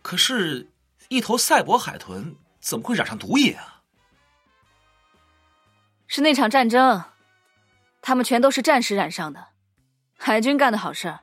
[0.00, 0.70] 可是，
[1.10, 3.79] 一头赛博海豚怎么会染上毒瘾啊？
[6.12, 7.04] 是那场战争，
[8.02, 9.50] 他们全都是战时染上的，
[10.18, 11.20] 海军干的好事儿。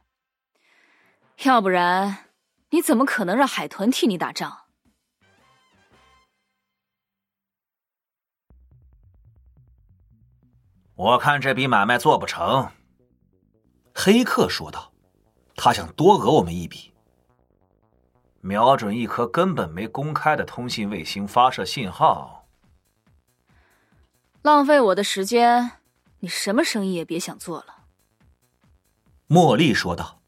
[1.44, 2.30] 要不然，
[2.70, 4.60] 你怎么可能让海豚替你打仗？
[10.96, 12.72] 我看这笔买卖做不成。
[13.94, 14.94] 黑客说道
[15.58, 16.94] ：“他想多讹我们一笔，
[18.40, 22.36] 瞄准一颗根本没公开的通信卫星发射信号。”
[24.42, 25.72] 浪费我的时间，
[26.20, 27.84] 你什么生意也别想做了。”
[29.28, 30.22] 茉莉说道，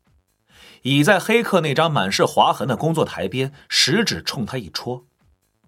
[0.82, 5.06] 倚在黑客那张满是划痕的工作台边，食指冲他一戳。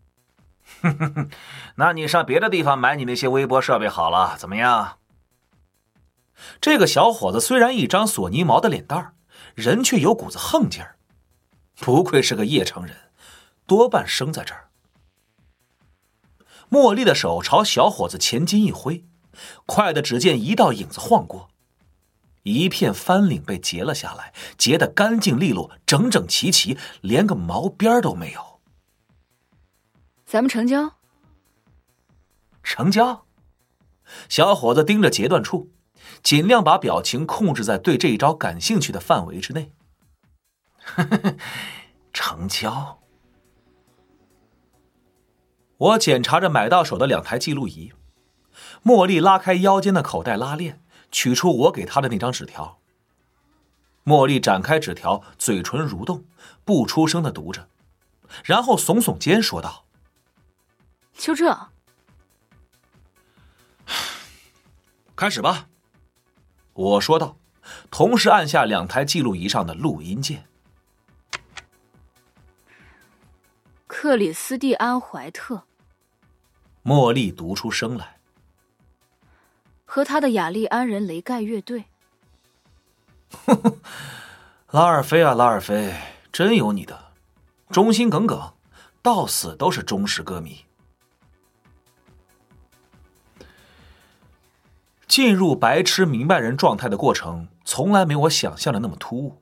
[0.82, 1.30] “哼哼哼
[1.76, 4.98] 那你上别的地方买你那些微波设备好了，怎么样？”
[6.60, 9.14] 这个小伙子虽然一张索尼毛的脸蛋儿，
[9.54, 10.98] 人却有股子横劲儿，
[11.76, 12.96] 不愧是个叶城人，
[13.68, 14.71] 多半生在这儿。
[16.72, 19.04] 茉莉的手朝小伙子前襟一挥，
[19.66, 21.50] 快的只见一道影子晃过，
[22.44, 28.62] 一片翻领被截了下来，截得干净利落，整整齐齐，连个毛边都没有。
[30.26, 30.94] 咱们成交？
[32.64, 33.26] 成交？
[34.30, 35.72] 小伙子盯着截断处，
[36.24, 39.74] 尽量把表情控制在对这一招感兴趣的范围之内。
[42.14, 43.01] 成交。
[45.82, 47.92] 我检查着买到手的两台记录仪，
[48.84, 50.80] 茉莉拉开腰间的口袋拉链，
[51.12, 52.78] 取出我给她的那张纸条。
[54.06, 56.24] 茉莉展开纸条，嘴唇蠕动，
[56.64, 57.68] 不出声的读着，
[58.44, 59.86] 然后耸耸肩说道
[61.18, 61.72] ：“就这，
[65.18, 65.68] 开始吧。”
[66.74, 67.38] 我说道，
[67.90, 70.46] 同时按下两台记录仪上的录音键。
[73.88, 75.64] 克里斯蒂安·怀特。
[76.84, 78.18] 茉莉读出声来，
[79.86, 81.86] 和他的雅利安人雷盖乐队。
[84.72, 85.94] 拉尔菲啊，拉尔菲，
[86.32, 87.12] 真有你的，
[87.70, 88.54] 忠心耿耿，
[89.02, 90.66] 到死都是忠实歌迷。
[95.08, 99.42] 进入白痴明白人状态的过程，从来没我想象的那么突兀。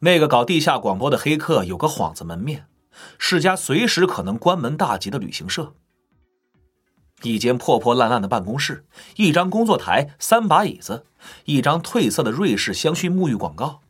[0.00, 2.66] 那个搞地下广播的黑客有个幌子门面，
[3.18, 5.74] 是家随时可能关门大吉的旅行社。
[7.22, 8.84] 一间破破烂烂的办公室，
[9.16, 11.04] 一张工作台，三把椅子，
[11.46, 13.80] 一张褪色的瑞士香薰沐浴广告，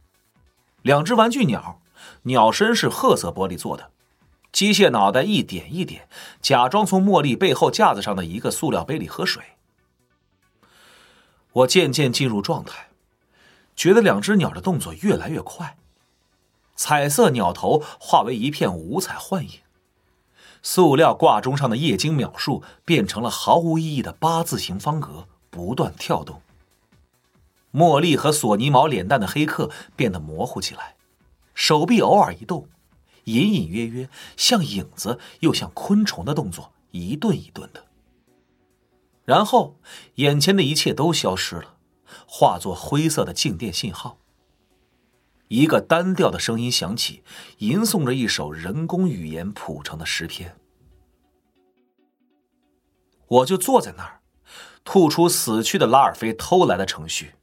[0.83, 1.81] 两只玩具鸟，
[2.23, 3.91] 鸟身是褐色玻璃做的，
[4.51, 6.09] 机械脑袋一点一点
[6.41, 9.43] 假装从茉莉背后架子上的一个塑料杯里喝水。
[11.53, 12.89] 我渐渐进入状态，
[13.77, 15.77] 觉得两只鸟的动作越来越快，
[16.75, 19.51] 彩色鸟头化为一片五彩幻影。
[20.63, 26.43] 塑料挂钟上的液晶秒数变成了毫无意义的八字形方格，不断跳动。
[27.73, 30.97] 茉莉和索尼毛脸蛋的黑客变得模糊起来，
[31.55, 32.69] 手臂偶尔一动，
[33.25, 37.85] 隐隐约约像影子又像昆虫的动作，一顿一顿的。
[39.25, 39.77] 然后，
[40.15, 41.75] 眼前的一切都消失了，
[42.27, 44.17] 化作灰色的静电信号。
[45.49, 47.23] 一个单调的声音响起，
[47.59, 50.57] 吟诵着一首人工语言谱成的诗篇。
[53.27, 54.21] 我就坐在那儿，
[54.85, 57.35] 吐出死去的拉尔菲偷来的程序，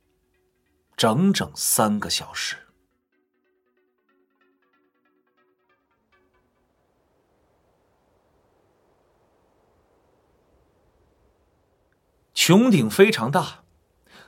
[0.98, 2.58] 整整三个小时。
[12.34, 13.64] 穹顶非常大，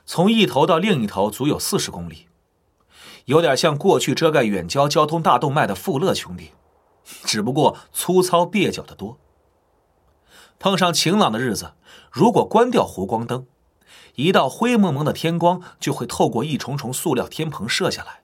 [0.04, 2.27] 从一头到另一头足有四十公里。
[3.28, 6.52] 有点像过去遮盖远郊交通大动脉的富勒兄弟，
[7.24, 9.18] 只不过粗糙蹩脚的多。
[10.58, 11.74] 碰上晴朗的日子，
[12.10, 13.46] 如果关掉弧光灯，
[14.14, 18.22] 一道灰蒙蒙的天光就会透过一重重塑料天棚射下来，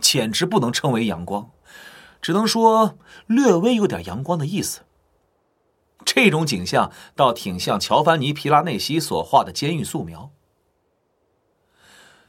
[0.00, 1.50] 简直不能称为阳光，
[2.22, 2.96] 只能说
[3.26, 4.80] 略微有点阳光的意思。
[6.06, 10.30] 这种景象倒挺像乔凡尼·皮拉内西所画的监狱素描。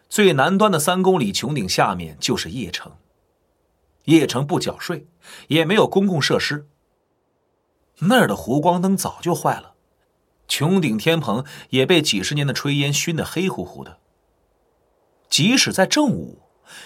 [0.08, 2.94] 最南端的三公里穹顶下面就是邺城，
[4.06, 5.08] 邺城不缴税，
[5.48, 6.68] 也没有公共设施。
[8.00, 9.74] 那儿的湖光灯早就坏了，
[10.48, 14.00] 穹顶天棚也被几十年的炊烟熏得黑乎乎的。
[15.30, 16.44] 即使在正午，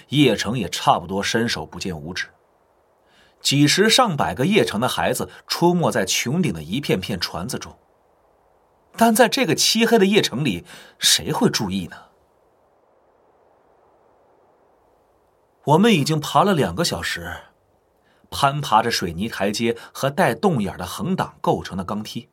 [0.10, 2.28] 邺城也差不多伸手不见五指。
[3.42, 7.78] 几十上百个邺城的孩子出没在穹顶的一片片船子中，
[8.96, 10.66] 但在这个漆黑的邺城里，
[10.98, 12.09] 谁会注意呢？
[15.70, 17.32] 我们已经爬了两个小时，
[18.32, 22.30] 攀爬着水泥台阶和带洞眼的横挡构成的钢梯，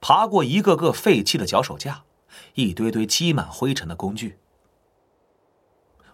[0.00, 2.02] 爬过一个个废弃的脚手架，
[2.54, 4.38] 一堆堆积满灰尘的工具。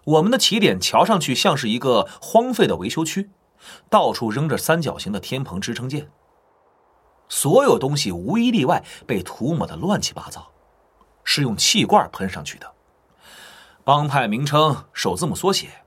[0.03, 3.31] 我们的起点瞧上去像是一个荒废的维修区，
[3.89, 6.11] 到处扔着三角形的天棚支撑件，
[7.29, 10.51] 所有东西无一例外被涂抹的乱七八糟，
[11.23, 12.73] 是用气罐喷上去的。
[13.83, 15.82] 帮派名称首字母缩写。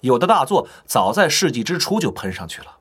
[0.00, 2.78] 有的大作早在世纪之初就喷上去了。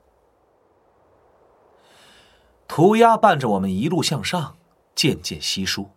[2.67, 4.57] 涂鸦伴着我们一路向上，
[4.93, 5.89] 渐渐稀疏，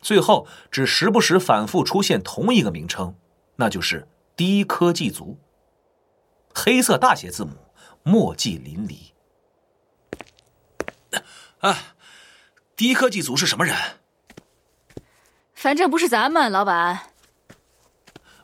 [0.00, 3.14] 最后只时不时反复出现同一个名称，
[3.56, 5.38] 那就是低科技族。
[6.52, 7.52] 黑色大写字母，
[8.02, 9.12] 墨迹淋漓。
[11.60, 11.94] 啊，
[12.76, 13.76] 低科技族是什么人？
[15.54, 17.13] 反正不是咱们老板。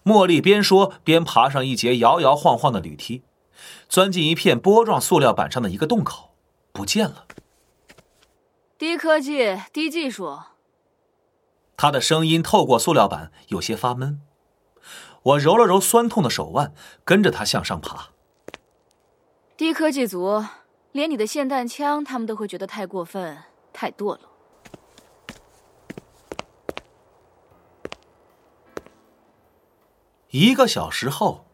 [0.05, 3.23] 茉莉边说边爬上一节摇摇晃晃的铝梯，
[3.89, 6.35] 钻进一片波状塑料板上的一个洞口，
[6.73, 7.27] 不见了。
[8.79, 10.39] 低科技，低技术。
[11.77, 14.21] 他的声音透过塑料板有些发闷。
[15.23, 16.73] 我揉了揉酸痛的手腕，
[17.05, 18.09] 跟着他向上爬。
[19.57, 20.43] 低科技族，
[20.93, 23.37] 连你的霰弹枪他们都会觉得太过分、
[23.75, 24.30] 太堕落。
[30.31, 31.47] 一个小时后，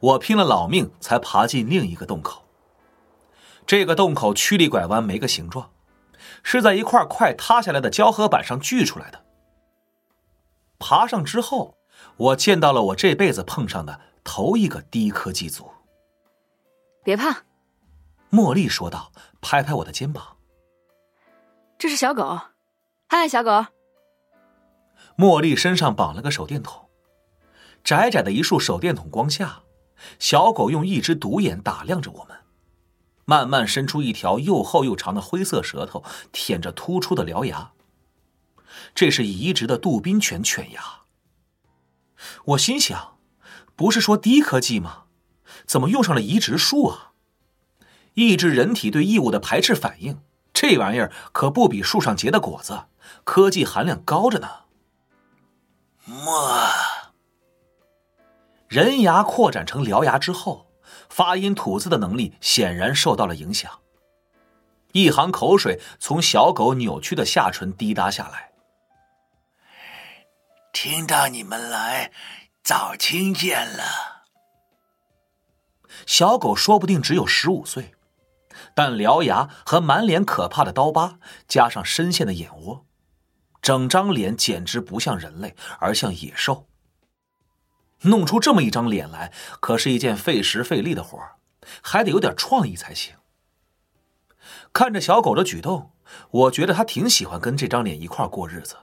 [0.00, 2.44] 我拼了老命才爬进另一个洞口。
[3.66, 5.70] 这个洞口曲里拐弯，没个形状，
[6.42, 9.24] 是在一块快塌下来的胶合板上锯出来的。
[10.78, 11.76] 爬上之后，
[12.16, 15.70] 我见到了我这辈子碰上的头一个低科技族。
[17.02, 17.44] 别怕，
[18.30, 19.10] 茉莉说道，
[19.40, 20.36] 拍拍我的肩膀。
[21.78, 22.38] 这是小狗，
[23.08, 23.66] 嗨，小狗。
[25.16, 26.87] 茉莉身上绑了个手电筒。
[27.82, 29.62] 窄窄的一束手电筒光下，
[30.18, 32.38] 小狗用一只独眼打量着我们，
[33.24, 37.72] 慢慢伸出一条又厚又长的灰色舌头，舔着突出的獠牙。
[38.94, 40.82] 这是移植的杜宾犬犬牙。
[42.46, 43.18] 我心想，
[43.74, 45.04] 不是说低科技吗？
[45.66, 47.12] 怎么用上了移植术啊？
[48.14, 50.20] 抑制人体对异物的排斥反应，
[50.52, 52.86] 这玩意儿可不比树上结的果子，
[53.24, 54.48] 科技含量高着呢。
[56.04, 56.87] 么。
[58.68, 60.70] 人牙扩展成獠牙之后，
[61.08, 63.80] 发音吐字的能力显然受到了影响。
[64.92, 68.50] 一行口水从小狗扭曲的下唇滴答下来。
[70.72, 72.12] 听到你们来，
[72.62, 73.84] 早听见了。
[76.06, 77.94] 小狗说不定只有十五岁，
[78.74, 82.84] 但獠牙和满脸可怕的刀疤，加上深陷的眼窝，
[83.62, 86.67] 整张脸简直不像人类，而像野兽。
[88.02, 91.18] 弄出这么一张脸来，可是一件费时费力的活
[91.82, 93.14] 还得有点创意才行。
[94.72, 95.92] 看着小狗的举动，
[96.30, 98.76] 我觉得它挺喜欢跟这张脸一块过日子。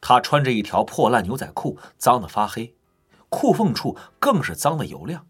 [0.00, 2.76] 它穿着一条破烂牛仔裤，脏得发黑，
[3.30, 5.26] 裤缝处更是脏的油亮。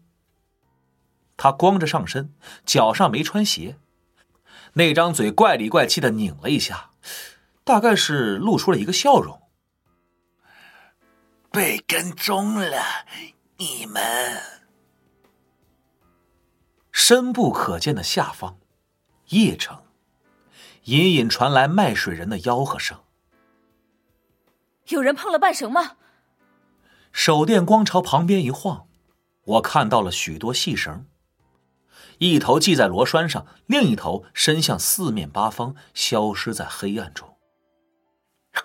[1.37, 2.33] 他光着上身，
[2.65, 3.77] 脚上没穿鞋，
[4.73, 6.91] 那张嘴怪里怪气的拧了一下，
[7.63, 9.41] 大概是露出了一个笑容。
[11.55, 12.83] 被跟踪了，
[13.55, 14.03] 你们。
[16.91, 18.57] 深不可见的下方，
[19.29, 19.81] 邺城，
[20.83, 22.99] 隐隐传来卖水人的吆喝声。
[24.87, 25.95] 有人碰了半绳吗？
[27.13, 28.89] 手电光朝旁边一晃，
[29.45, 31.07] 我看到了许多细绳。
[32.17, 37.37] 一头系在螺栓上，另一头伸向四面八方，消失在黑暗中。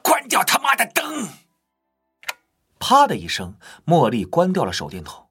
[0.03, 1.29] 关掉他妈的灯！
[2.81, 3.57] 啪的一声，
[3.87, 5.29] 茉莉关掉了手电筒。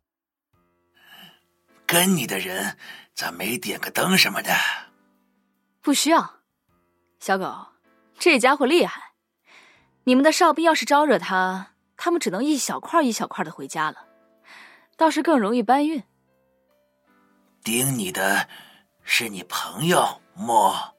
[1.86, 2.78] 跟你的人
[3.16, 4.54] 咋没点个灯什么的？
[5.82, 6.36] 不需要，
[7.20, 7.70] 小狗，
[8.18, 9.14] 这家伙厉害。
[10.04, 14.06] 你们的哨兵要是招惹他，他们只能一小块一小块的回家了，
[14.96, 16.04] 倒是更容易搬运。
[17.64, 18.48] 盯你的
[19.04, 20.96] 是你朋友莫。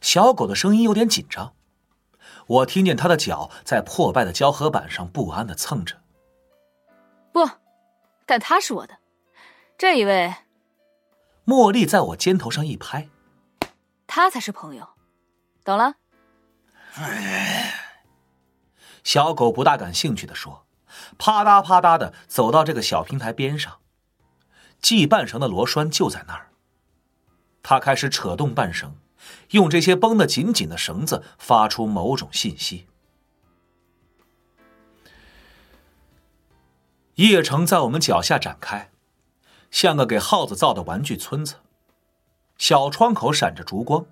[0.00, 1.54] 小狗的声音有点紧张，
[2.50, 6.02] 我听见他的脚在破败的胶合板上不安的蹭着。
[7.32, 7.48] 不，
[8.26, 8.98] 但他是我的，
[9.78, 10.34] 这一位。
[11.46, 13.08] 茉莉在我肩头上一拍，
[14.08, 14.88] 他才是朋友，
[15.64, 15.94] 懂了？
[19.04, 20.66] 小狗不大感兴趣的说，
[21.18, 23.78] 啪嗒啪嗒的走到这个小平台边上。
[24.82, 26.50] 系半绳的螺栓就在那儿。
[27.62, 28.96] 他开始扯动半绳，
[29.50, 32.86] 用这些绷得紧紧的绳子发出某种信息。
[37.16, 38.90] 夜城在我们脚下展开，
[39.70, 41.56] 像个给耗子造的玩具村子。
[42.56, 44.06] 小窗口闪着烛光，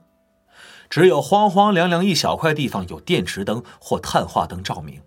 [0.90, 5.02] 只有荒荒凉凉一小块地方有电池灯或碳化灯照明。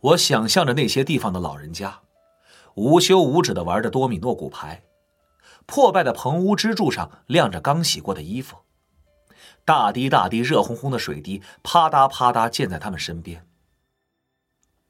[0.00, 2.00] 我想象着那些地方的老人家。
[2.74, 4.84] 无休无止的玩着多米诺骨牌，
[5.70, 8.56] 破败的棚屋支柱上晾着刚洗过的衣服，
[9.64, 13.46] 大滴大滴热烘烘的水滴啪嗒啪嗒溅在他们身边。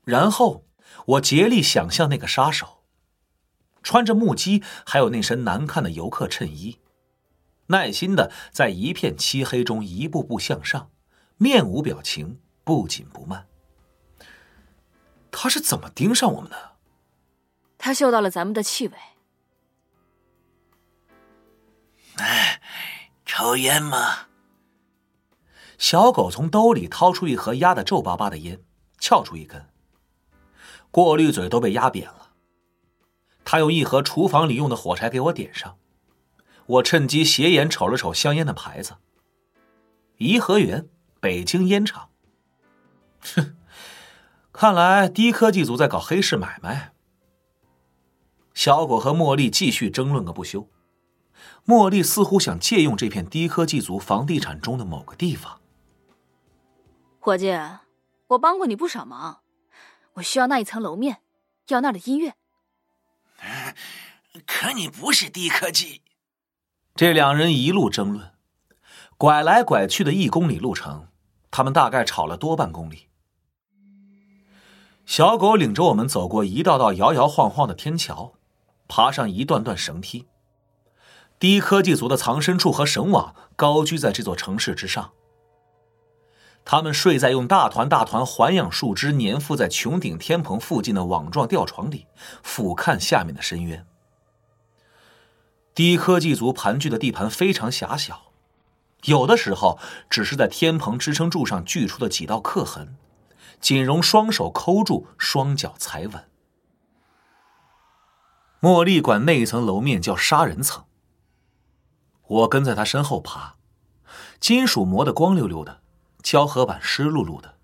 [0.05, 0.65] 然后
[1.05, 2.83] 我竭力想象那个杀手，
[3.83, 6.79] 穿着木屐，还有那身难看的游客衬衣，
[7.67, 10.91] 耐心的在一片漆黑中一步步向上，
[11.37, 13.47] 面无表情，不紧不慢。
[15.31, 16.71] 他是怎么盯上我们的？
[17.77, 18.95] 他嗅到了咱们的气味。
[22.21, 22.61] 哎，
[23.25, 24.29] 抽烟吗？
[25.79, 28.63] 小狗从兜里掏出一盒压得皱巴巴的烟，
[28.99, 29.67] 撬出一根。
[30.91, 32.33] 过滤嘴都被压扁了。
[33.45, 35.79] 他用一盒厨房里用的火柴给我点上。
[36.67, 38.97] 我趁机斜眼瞅了瞅香烟的牌子：
[40.19, 42.11] 颐和园、北京烟厂。
[43.21, 43.57] 哼，
[44.53, 46.93] 看来低科技族在搞黑市买卖。
[48.53, 50.69] 小狗和茉莉继续争论个不休，
[51.67, 55.61] 茉莉似乎想借用这片低科技族房地产中的某个地方。
[57.21, 57.53] 伙计，
[58.29, 59.41] 我帮过你不少忙，
[60.15, 61.19] 我需要那一层楼面，
[61.69, 62.35] 要那儿的音乐。
[64.47, 66.03] 可你不是低科技。
[66.95, 68.33] 这两人一路争论，
[69.17, 71.09] 拐来拐去的一公里路程，
[71.51, 73.09] 他们大概吵了多半公里。
[75.07, 78.35] 小狗领着我们走过一道道摇摇晃晃的天桥。
[78.93, 80.27] 爬上一段段绳梯，
[81.41, 85.13] 低科技族的藏身处和绳网高居在这座城市之上。
[86.67, 92.07] 他们睡在用大团大团环氧树枝粘附在穹顶天棚附近的网状吊床里，
[92.43, 93.87] 俯瞰下面的深渊。
[95.75, 98.33] 低科技族盘踞的地盘非常狭小，
[99.05, 99.79] 有的时候
[100.11, 102.99] 只是在天棚支撑柱上锯出的几道刻痕，
[103.63, 106.29] 仅容双手抠住，双脚踩稳。
[108.61, 110.85] 茉莉管那一层楼面叫杀人层。
[112.31, 113.57] 我跟在他身后爬，
[114.39, 115.81] 金属磨得光溜溜的，
[116.23, 117.57] 胶合板湿漉漉的，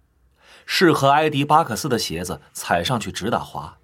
[0.67, 3.79] 适合埃迪巴克斯的鞋子踩上去直打滑。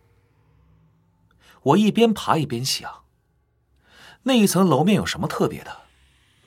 [1.62, 3.04] 我一边爬一边想，
[4.24, 5.82] 那一层楼面有什么特别的？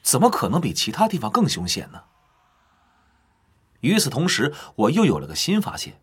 [0.03, 2.03] 怎么可能比其他地方更凶险呢？
[3.79, 6.01] 与此同时，我又有了个新发现：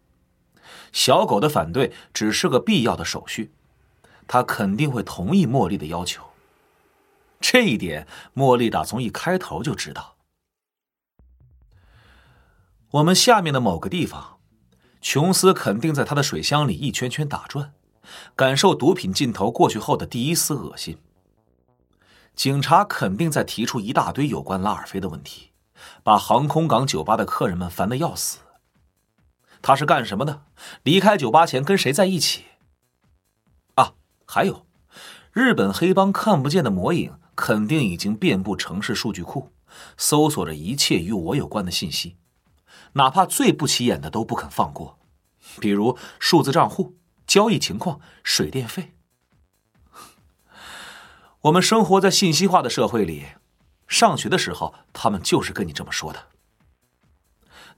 [0.91, 3.53] 小狗的反对只是个必要的手续，
[4.27, 6.32] 他肯定会同意茉莉的要求。
[7.43, 10.17] 这一点，茉莉打从一开头就知道。
[12.93, 14.39] 我们下面的某个地方，
[15.01, 17.75] 琼斯肯定在他的水箱里一圈圈打转，
[18.37, 20.99] 感受毒品劲头过去后的第一丝恶心。
[22.35, 25.51] 警察肯定在提出一大堆有关拉尔菲的问题，
[26.03, 28.39] 把航空港酒吧的客人们烦得要死。
[29.61, 30.45] 他是干什么的？
[30.83, 32.45] 离开酒吧前跟谁在一起？
[33.75, 33.95] 啊，
[34.27, 34.67] 还有，
[35.33, 39.51] 日本黑帮看不见的魔影肯定已经遍布城市数据库，
[39.97, 42.17] 搜索着一切与我有关的信息。
[42.95, 44.99] 哪怕最不起眼的都不肯放过，
[45.61, 48.93] 比如数字账户、交易情况、水电费。
[51.43, 53.25] 我们生活在信息化的社会里，
[53.89, 56.29] 上学的时候他们就是跟你这么说的。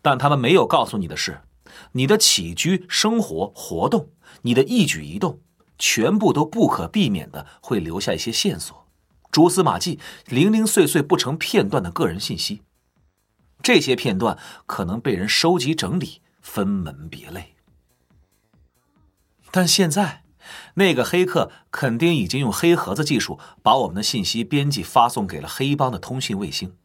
[0.03, 1.43] 但他们没有告诉你的是，
[1.93, 4.11] 你的起居生活活动、
[4.43, 5.41] 你的一举一动，
[5.79, 8.84] 全部都不可避免的会留下一些线索、
[9.35, 12.63] 蛛丝马迹、零零碎碎不成片段的个人信息。
[13.61, 17.57] 这些片段可能被人收集整理，分门别类。
[19.51, 20.23] 但现在，
[20.75, 26.77] 那个黑客肯定已经用黑盒子技术把我们的信息编辑发送给了黑帮的通信卫星。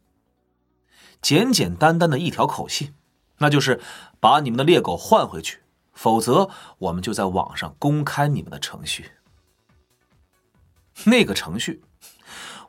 [1.22, 2.92] 简简单单的一条口信，
[3.38, 3.80] 那就是
[4.18, 5.60] 把你们的猎狗换回去，
[5.92, 9.12] 否则我们就在网上公开你们的程序。
[11.04, 11.82] 那个程序，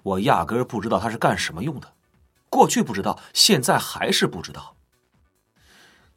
[0.04, 1.94] 我压根儿不知道它是干什么用的。
[2.50, 4.76] 过去不知道，现在还是不知道。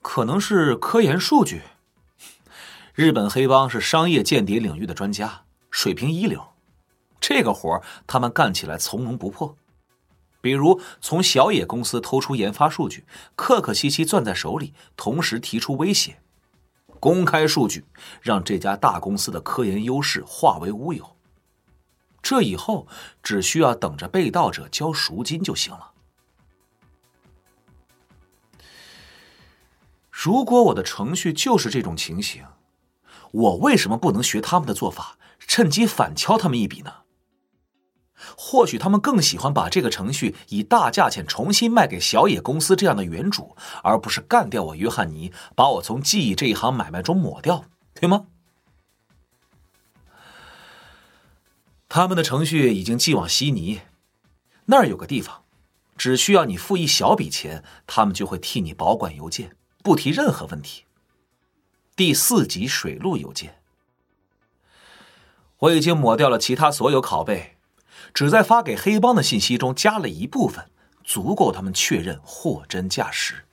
[0.02, 1.62] 可能是科研数据。
[2.94, 6.44] 日本黑帮是商业间谍领域的专家，水平一流。
[7.20, 9.56] 这个活他们干起来从容不迫。
[10.40, 16.20] 比如从小野公司偷出研发数据，客客气气攥在手里，同时提出威胁，
[17.00, 17.86] 公开数据，
[18.20, 21.13] 让这家大公司的科研优势化为乌有。
[22.24, 22.88] 这以后
[23.22, 25.92] 只需要等着被盗者交赎金就行了。
[30.10, 32.42] 如果我的程序就是这种情形，
[33.30, 36.94] 我为什么不能学他们的做法，趁机反敲他们一笔呢？
[38.38, 48.28] 或许他们更喜欢把这个程序以大价钱重新卖给小野公司这样的原主，而不是干掉我约翰尼，把我从记忆这一行买卖中抹掉，对吗？
[51.94, 53.82] 他们的程序已经寄往悉尼，
[54.64, 55.44] 那儿有个地方，
[55.96, 59.56] 只需要你付一小笔钱，他们就会替你保管邮件。
[59.80, 60.86] 不提任何问题。
[61.94, 63.60] 第四级水路邮件，
[65.58, 67.58] 我已经抹掉了其他所有拷贝，
[68.12, 70.68] 只在发给黑帮的信息中加了一部分，
[71.04, 73.44] 足够他们确认货真价实。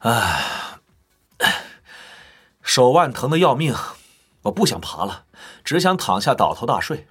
[0.00, 0.80] 唉，
[2.60, 3.74] 手腕疼的要命，
[4.42, 5.26] 我不想爬了，
[5.64, 7.06] 只想躺下倒头大睡。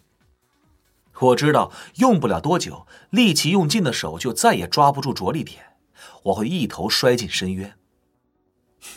[1.19, 5.77] 我知道用不了多久，力气用尽的手就再也抓不住着力点。
[6.23, 7.77] 我会一头摔进深渊。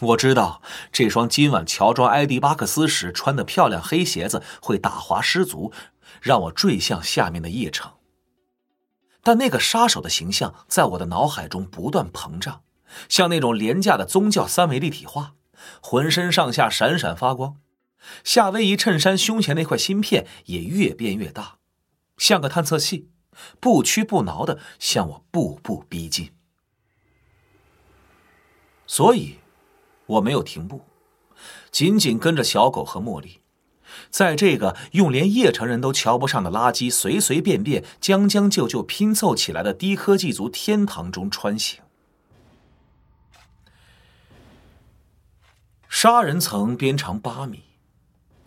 [0.00, 0.60] 我知道
[0.92, 5.72] 这双今晚乔装埃迪巴克斯时穿的漂亮黑鞋子会打滑失足，
[6.20, 7.90] 让我坠向下面的夜城。
[9.22, 12.62] 但那个杀手的形象在我的脑海中不断膨胀，
[13.08, 15.32] 像那种廉价的宗教三维立体画，
[15.80, 17.56] 浑身上下闪闪发光。
[18.24, 21.58] 夏威夷衬衫胸前那块芯片也越变越大，
[22.16, 23.08] 像个探测器，
[23.58, 26.32] 不屈不挠的向我步步逼近。
[28.86, 29.36] 所以，
[30.06, 30.84] 我没有停步，
[31.70, 33.40] 紧紧跟着小狗和茉莉，
[34.10, 41.80] 在这个用连叶城人都瞧不上的垃圾随随便便、将将就就拼凑起来的低科技族天堂中穿行。
[45.88, 47.64] 杀人层边长八米，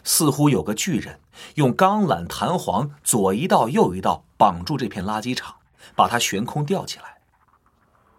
[0.03, 1.19] 似乎有个巨人
[1.55, 5.55] 用钢缆弹簧左一道右一道绑住这片垃圾场，
[5.95, 7.17] 把它悬空吊起来。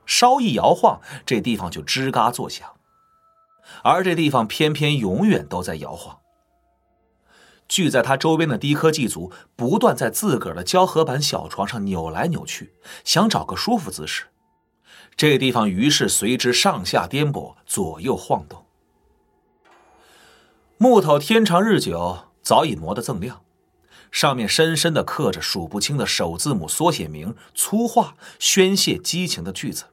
[0.07, 2.74] 稍一摇晃，这地方就吱嘎作响，
[3.82, 6.18] 而这地方偏偏永远都在摇晃。
[7.66, 12.74] 聚在他周边的低科技族不断在自个儿的胶合板小床上扭来扭去，
[13.05, 14.24] 想找个舒服姿势。
[15.16, 18.64] 这地方于是随之上下颠簸，左右晃动。
[20.85, 23.41] 木头天长日久，早已磨得锃亮。
[24.11, 29.85] 上面深深的刻着数不清的首字母缩写名、粗话、宣泄激情的句子。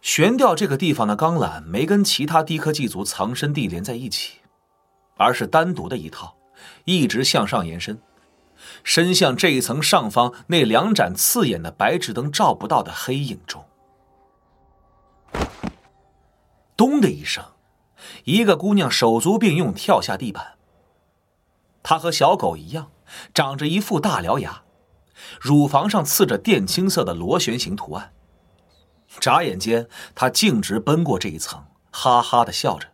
[0.00, 4.38] 悬吊这个地方的钢缆没跟其他低科技族藏身地连在一起，
[5.18, 6.38] 而是单独的一套，
[6.86, 8.00] 一直向上延伸，
[8.82, 13.62] 伸向这一层上方那两盏刺眼的白炽灯照不到的黑影中。
[16.74, 17.44] 咚的一声，
[18.24, 20.56] 一个姑娘手足并用跳下地板。
[21.82, 22.90] 她和小狗一样，
[23.32, 24.62] 长着一副大獠牙，
[25.40, 28.12] 乳房上刺着靛青色的螺旋形图案。
[29.20, 32.88] 眨眼间，她径直奔过这一层，哈哈的笑着，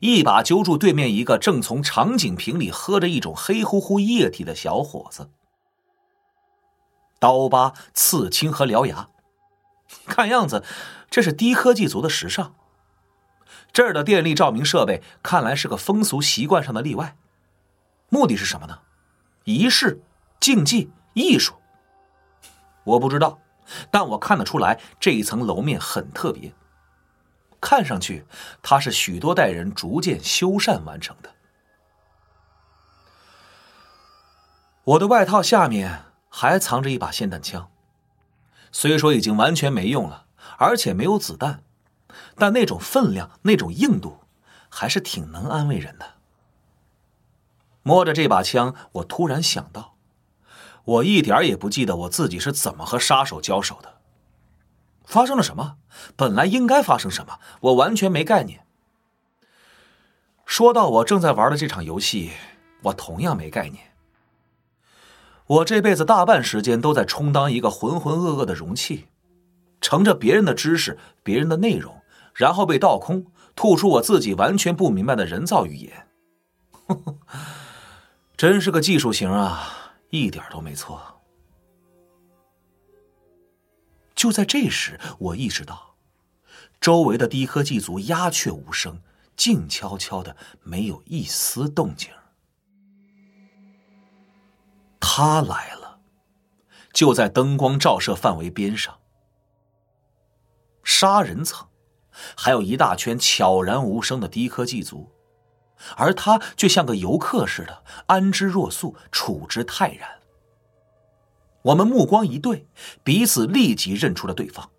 [0.00, 5.30] 一把揪住对面一个正从长颈瓶里喝着一种黑乎乎液体的小伙子。
[7.18, 9.08] 刀疤、刺青和獠牙，
[10.04, 10.62] 看样子
[11.08, 12.54] 这是低科技族的时尚。
[13.76, 17.14] 这儿的电力照明设备看来是个风俗习惯上的例外，
[18.08, 18.78] 目的是什么呢？
[19.44, 20.00] 仪式、
[20.40, 21.56] 竞技、艺术？
[22.84, 23.38] 我不知道，
[23.90, 26.54] 但我看得出来这一层楼面很特别，
[27.60, 28.24] 看上去
[28.62, 31.34] 它是许多代人逐渐修缮完成的。
[34.84, 37.70] 我的外套下面还藏着一把霰弹枪，
[38.72, 40.24] 虽说已经完全没用了，
[40.56, 41.62] 而且没有子弹。
[42.36, 44.20] 但那种分量，那种硬度，
[44.68, 46.14] 还是挺能安慰人的。
[47.82, 49.96] 摸着这把枪，我突然想到，
[50.84, 54.00] 我一点也不记得我自己是怎么和杀手交手的。
[55.04, 55.76] 发生了什么？
[56.16, 57.38] 本来应该发生什么？
[57.60, 58.66] 我完全没概念。
[60.44, 62.32] 说到我正在玩的这场游戏，
[62.82, 63.92] 我同样没概念。
[65.46, 69.06] 我这辈子大半时间都在充当一个浑浑噩噩的容器，
[69.80, 72.02] 盛着别人的知识，别人的内容。
[72.36, 76.08] 然后被倒空，吐出我自己完全不明白的人造语言，
[78.36, 81.00] 真是个技术型啊，一点都没错。
[84.14, 85.96] 就在这时，我意识到，
[86.78, 89.00] 周围的低科技族鸦雀无声，
[89.34, 92.10] 静悄悄的，没有一丝动静。
[95.00, 96.00] 他来了，
[96.92, 98.98] 就在灯光照射范围边上，
[100.84, 101.66] 杀人层。
[102.36, 105.10] 还有一大圈悄然无声的低科技族，
[105.96, 110.08] 而他却像个游客似的安之若素，处之泰然。
[111.62, 112.66] 我们目光一对，
[113.02, 114.70] 彼此立即认出了对方。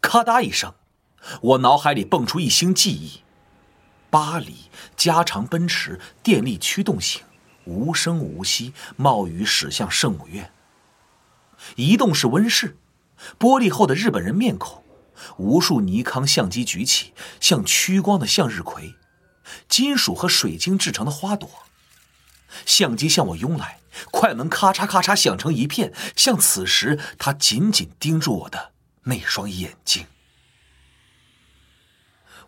[0.00, 0.74] 咔嗒一声，
[1.42, 3.22] 我脑海里蹦出一星记忆：
[4.10, 7.22] 巴黎加长奔驰电力驱动型，
[7.64, 10.50] 无声无息冒雨驶向圣母院。
[11.76, 12.78] 移动式温室，
[13.38, 14.82] 玻璃后的日本人面孔。
[15.36, 18.94] 无数尼康相机举起，像趋光的向日葵，
[19.68, 21.48] 金属和水晶制成的花朵。
[22.64, 28.72] 相机向我拥来，快门咔嚓咔嚓响成一片，像此时他紧紧盯住我的
[29.04, 30.06] 那双眼睛。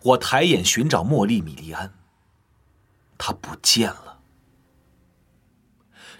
[0.01, 1.93] 我抬眼寻找茉莉米利安，
[3.19, 4.19] 他不见了。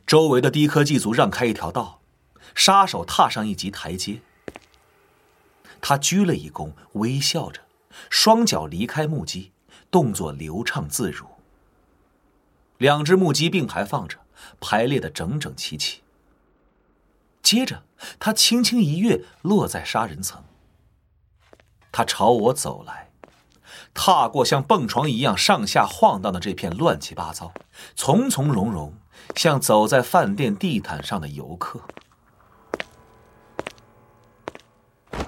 [0.06, 2.02] 周围的低科技族让开一条道，
[2.54, 4.22] 杀手踏上一级台阶。
[5.82, 7.62] 他鞠了一躬，微笑着，
[8.10, 9.52] 双脚离开木屐，
[9.90, 11.26] 动作流畅自如。
[12.78, 14.20] 两只木屐并排放着，
[14.60, 16.02] 排列的整整齐齐。
[17.42, 17.84] 接着，
[18.20, 20.44] 他轻轻一跃，落在杀人层。
[21.92, 23.10] 他朝我走来，
[23.94, 27.52] 踏过像蹦床一样上下晃荡的这片乱七八糟，
[27.96, 28.94] 从从容容，
[29.36, 31.82] 像走在饭店地毯上的游客。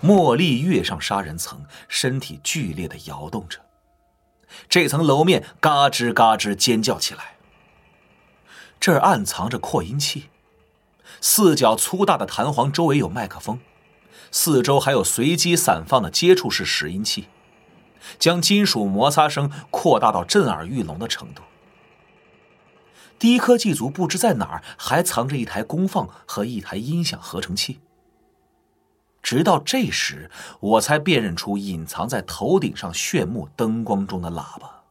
[0.01, 3.59] 茉莉跃上杀人层，身体剧烈的摇动着，
[4.67, 7.35] 这层楼面嘎吱嘎吱尖叫起来。
[8.79, 10.29] 这儿暗藏着扩音器，
[11.21, 13.59] 四角粗大的弹簧周围有麦克风，
[14.29, 17.29] 四周还有随机散放的接触式拾音器，
[18.19, 21.43] 将金属摩擦声扩大到震耳欲聋的程度。
[23.17, 27.79] 低科技族不知在哪儿还藏着一台功放和一台音响合成器。
[29.23, 34.83] 直到这时，我才辨认出隐藏在头顶上炫目灯光中的喇叭。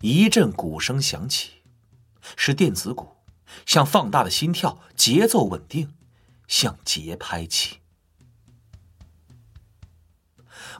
[0.00, 1.62] 一阵鼓声响起，
[2.34, 3.18] 是电子鼓，
[3.66, 5.92] 像放大的心跳，节奏稳定，
[6.48, 7.80] 像节拍器。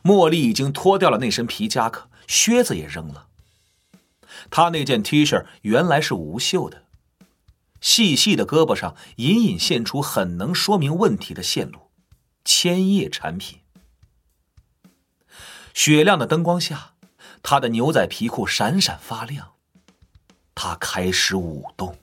[0.03, 3.29] 茉莉已经脱掉了那身皮夹克，靴子也扔了。
[4.51, 6.85] 他那件 T 恤原来是无袖的，
[7.81, 11.91] 细细的胳膊上隐隐现出很能说明问题的线路，
[12.45, 13.61] 千叶产品。
[15.73, 16.95] 雪亮的灯光下，
[17.43, 19.53] 他的牛仔皮裤闪闪发亮。
[20.55, 21.97] 他开始舞动。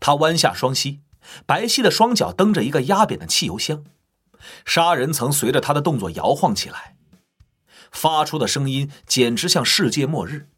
[0.00, 1.00] 他弯下双膝，
[1.46, 3.84] 白皙的双脚蹬着一个压扁的汽油箱，
[4.66, 6.96] 杀人层随着他的动作摇晃起来，
[7.92, 10.48] 发出的声音简直像世界末日，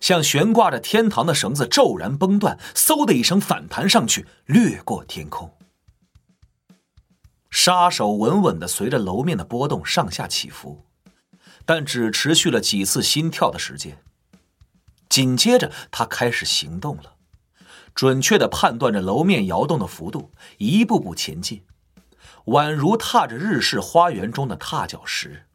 [0.00, 5.54] 像悬挂着天堂的绳子骤然崩断，嗖的一声反弹上去，掠过天空。
[7.50, 10.84] 杀手稳稳的随着楼面的波动上下起伏，
[11.64, 14.02] 但只持续了几次心跳的时间。
[15.08, 17.14] 紧接着，他开始行动了，
[17.94, 21.64] 准确的判断着楼面摇动的幅度，一步步前进。
[22.46, 25.47] 宛如踏着日式花园中的踏脚石。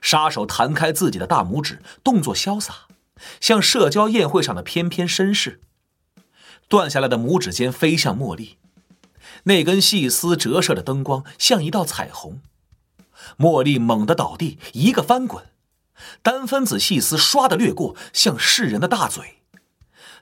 [0.00, 2.86] 杀手弹开自己的大拇指，动作潇洒，
[3.40, 5.60] 像社交宴会上的翩翩绅士。
[6.68, 8.58] 断下来的拇指尖飞向茉莉，
[9.44, 12.40] 那根细丝折射的灯光像一道彩虹。
[13.38, 15.46] 茉莉猛地倒地，一个翻滚，
[16.22, 19.38] 单分子细丝唰的掠过，像噬人的大嘴。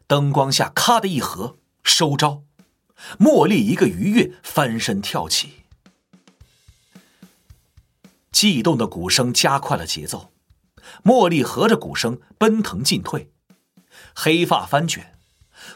[0.06, 2.42] 灯光下，咔的一合，收招。
[3.18, 5.65] 茉莉一个鱼跃，翻身跳起。
[8.36, 10.30] 悸动的鼓声加快了节奏，
[11.02, 13.32] 茉莉合着鼓声奔腾进退，
[14.14, 15.18] 黑发翻卷，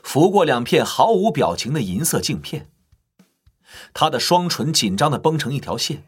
[0.02, 2.68] 拂过两片毫无表情的银色镜片。
[3.94, 6.04] 他的双唇紧张的绷成一条线，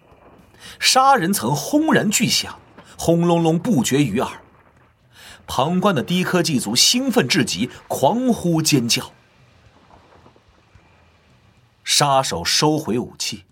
[0.79, 2.61] 杀人层轰然巨响，
[2.99, 4.43] 轰隆隆不绝于耳。
[5.47, 9.15] 旁观的低科技族兴奋至极，狂呼尖叫。
[11.83, 13.47] 杀手收回武器，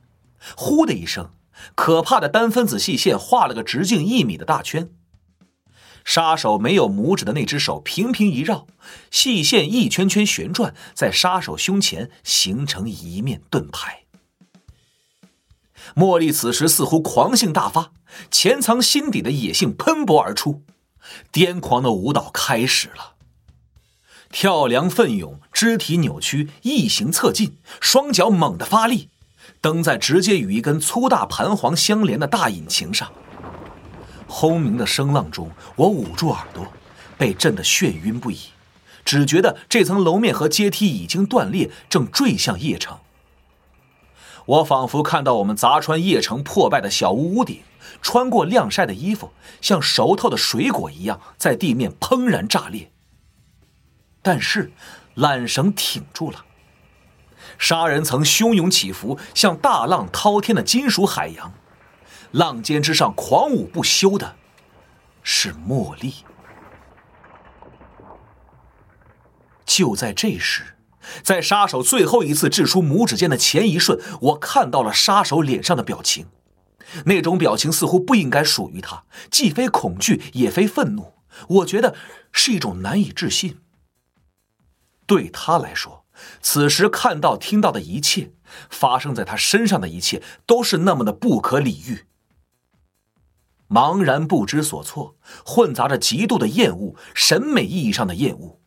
[0.55, 1.31] 呼的一声，
[1.75, 4.91] 可怕的单分子细线画了个直径一米的大圈。
[6.05, 8.67] 杀手没有拇指的那只手平平一绕，
[9.11, 14.05] 细线一圈圈旋转，在杀手胸前形成一面盾牌。
[15.95, 17.93] 茉莉此时似乎狂性大发，
[18.31, 20.63] 潜藏心底的野性喷薄而出，
[21.33, 23.17] 癫狂的舞蹈开始了。
[24.31, 29.10] 跳梁奋勇，肢体扭曲，异形侧进，双脚猛地发力，
[29.61, 33.11] 灯在直接与一根粗大弹簧相连的大引擎上。
[34.27, 36.67] 轰鸣的声浪中，我捂住耳朵，
[37.19, 38.39] 被震得眩晕不已，
[39.05, 42.99] 只觉得这层楼面和阶梯已经断裂，正坠向邺城。
[44.47, 47.61] 我仿佛看到我们砸穿邺城破败的小屋屋顶，
[48.01, 52.91] 穿过晾晒的衣服，像熟透的水果一样，在地面砰然炸裂。
[54.23, 54.73] 但是，
[55.17, 56.45] 缆绳挺住了。
[57.61, 61.53] 杀人层汹涌起伏，像大浪滔天的金属海洋，
[62.33, 64.35] 浪尖之上狂舞不休的，
[65.23, 66.15] 是茉莉。
[69.67, 70.79] 就在这时，
[71.23, 76.29] 在杀手最后一次掷出拇指尖的前一瞬，我看到了杀手脸上的表情，
[77.05, 81.13] 那种表情似乎不应该属于他，既非恐惧，也非愤怒，
[81.49, 81.95] 我觉得
[82.33, 83.61] 是一种难以置信。
[85.07, 86.00] 对他来说，
[86.41, 88.33] 此时看到、听到的一切，
[88.69, 92.07] 发生在他身上的一切，都是那么的不可理喻。
[93.69, 95.17] 茫然不知所措，
[95.47, 98.61] 混杂着极度的厌恶，审美意义上的厌恶。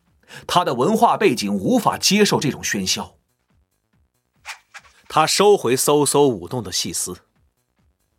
[0.46, 3.18] 他的文化背景无法接受这种喧嚣。
[5.06, 7.18] 他收回嗖嗖舞动的细丝，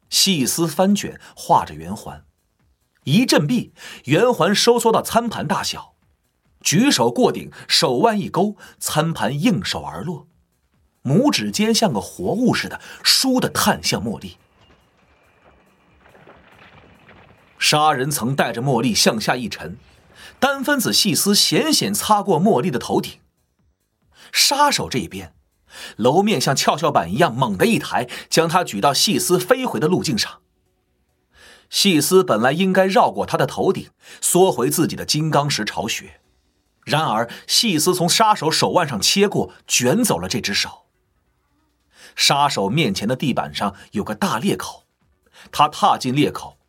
[0.10, 2.24] 细丝翻卷，画着圆环，
[3.04, 3.74] 一阵臂，
[4.06, 5.95] 圆环收缩到餐盘大小。
[6.66, 10.28] 举手过顶，手腕一勾，餐盘应手而落，
[11.04, 14.38] 拇指尖像个活物似的，倏地探向茉莉。
[17.60, 19.78] 杀人曾带着茉莉向下一沉，
[20.40, 23.20] 单分子细丝险险擦过茉莉的头顶。
[24.32, 25.36] 杀手这边，
[25.98, 30.42] 楼面像跷跷板一样猛地一抬，将他举到细丝飞回的路径上。
[31.70, 33.90] 细丝本来应该绕过他的头顶，
[34.20, 36.20] 缩回自己的金刚石巢穴。
[36.86, 40.86] 然而，细丝从杀手手腕上切过，卷走了这只手。
[42.16, 44.86] 杀手面前的地板上有个大裂口，
[45.52, 46.60] 他踏进裂口，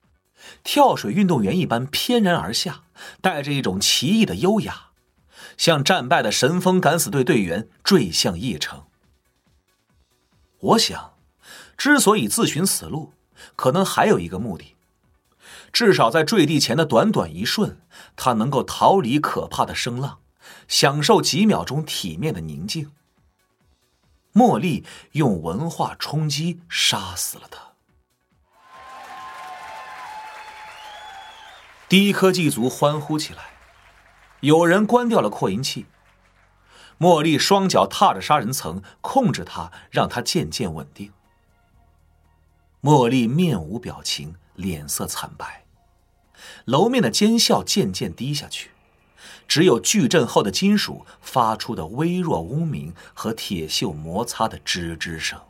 [0.65, 2.85] 跳水运动员一般翩然而下，
[3.21, 4.87] 带着一种奇异的优雅，
[5.59, 8.85] 像战败的神风敢死队队员坠向邺城。
[10.59, 11.13] 我想，
[11.77, 13.13] 之所以自寻死路，
[13.55, 14.76] 可能还有一个目的。
[15.77, 17.83] 至少在坠地前的短短一瞬，
[18.17, 20.21] 他能够逃离可怕的声浪，
[20.67, 22.93] 享受几秒钟体面的宁静。
[24.33, 27.61] 茉莉用文化冲击杀死了他。
[31.91, 33.43] 低科技族欢呼起来，
[34.41, 35.85] 有人关掉了扩音器。
[36.99, 41.13] 茉莉双脚踏着杀人层，控制他，让他渐渐稳定。
[42.81, 45.65] 茉莉面无表情，脸色惨白。
[46.67, 48.71] 楼面的尖啸渐渐低下去，
[49.49, 55.41] 只有巨震后的金属发出的微弱嗡鸣和铁锈摩擦的吱吱声。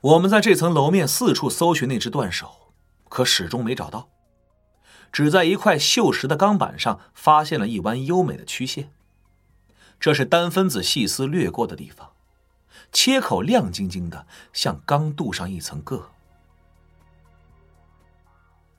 [0.00, 2.72] 我们在这层楼面四处搜寻那只断手，
[3.08, 4.08] 可始终没找到。
[5.12, 8.90] 只在一块锈蚀的钢板上发现了一弯优美的曲线，
[10.00, 12.10] 这是单分子细丝掠过的地方，
[12.90, 16.10] 切口亮晶晶的，像刚镀上一层铬。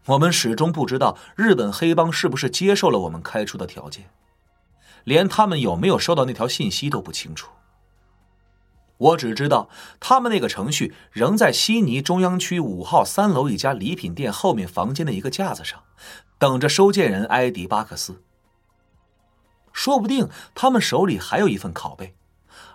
[0.07, 4.09] 我们始终不知道日本黑帮是不是接受了我们开出的条件，
[5.03, 7.49] 连他们有没有收到那条信息都不清楚。
[8.97, 15.83] 我只知道，他们那个程序仍在悉尼中央区五号三楼一家礼品店后面房间的一个架子上，
[16.37, 18.21] 等着收件人埃迪巴克斯。
[19.71, 22.15] 说不定他们手里还有一份拷贝，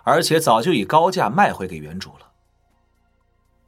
[0.03, 2.28] 而且早就以高价卖回给原主了。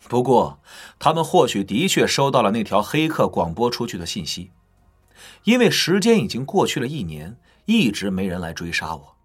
[0.07, 0.59] 不过，
[0.99, 4.51] 他们或许的确收到了那条黑客广播出去的信息，
[5.43, 9.15] 因为时间已经过去了一年，一直没人来追杀我。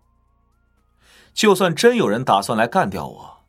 [1.35, 3.45] 就算真有人打算来干掉我，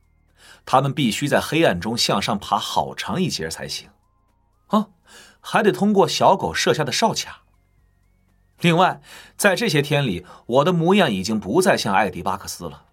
[0.65, 3.89] 他们必须在黑暗中向上爬好长一截才行，
[4.67, 4.88] 啊，
[5.39, 7.43] 还得通过小狗设下的哨卡。
[8.61, 9.01] 另外，
[9.36, 12.86] 在这些天里，我的模样已经不再像艾迪巴克斯了。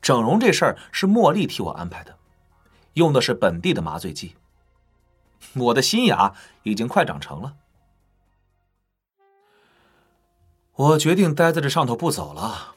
[0.00, 2.16] 整容这事儿是茉莉替我安排的，
[2.94, 4.34] 用的是本地的麻醉剂。
[5.54, 7.56] 我的新牙已经快长成了，
[10.74, 12.74] 我决定待在这上头不走了。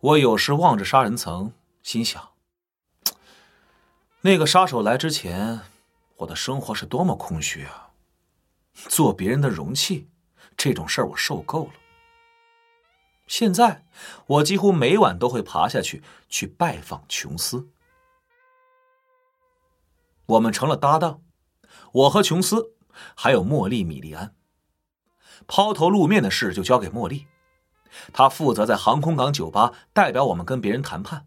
[0.00, 2.30] 我有时望着杀人层，心想：
[4.22, 5.60] 那个杀手来之前，
[6.16, 7.90] 我的生活是多么空虚啊！
[8.74, 10.08] 做别人的容器，
[10.56, 11.72] 这种事儿我受够了。
[13.26, 13.86] 现在，
[14.26, 17.68] 我几乎每晚都会爬下去去拜访琼斯。
[20.26, 21.22] 我们成了搭档，
[21.92, 22.74] 我和琼斯，
[23.14, 24.34] 还有茉莉·米莉安。
[25.46, 27.26] 抛头露面的事就交给茉莉。
[28.12, 31.26] 她负责在航空港酒吧代表我们跟别人谈判。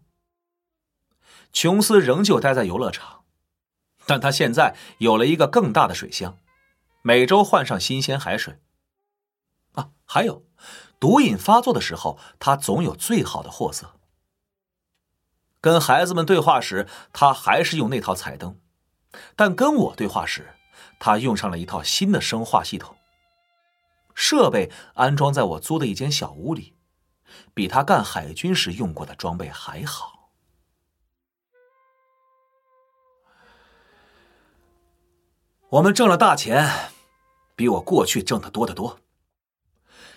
[1.52, 3.24] 琼斯仍旧待在游乐场，
[4.06, 6.38] 但他现在有了一个更大的水箱，
[7.02, 8.60] 每周换上新鲜海水。
[9.72, 10.44] 啊，还有，
[11.00, 13.94] 毒瘾发作的时候，他总有最好的货色。
[15.60, 18.60] 跟孩子们对话时，他还是用那套彩灯，
[19.34, 20.54] 但跟我对话时，
[20.98, 22.96] 他用上了一套新的生化系统。
[24.14, 26.74] 设备安装在我租的一间小屋里，
[27.54, 30.30] 比他干海军时用过的装备还好。
[35.70, 36.68] 我们挣了大钱，
[37.54, 38.98] 比我过去挣的多得多。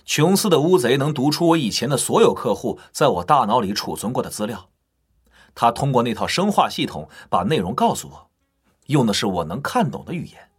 [0.04, 4.70] 琼斯的乌贼能读出我以前的所有客户在我大脑里储存过的资料，
[5.56, 8.32] 他通过那套生化系统把内容告诉我，
[8.88, 10.50] 用的是我能看懂的语言。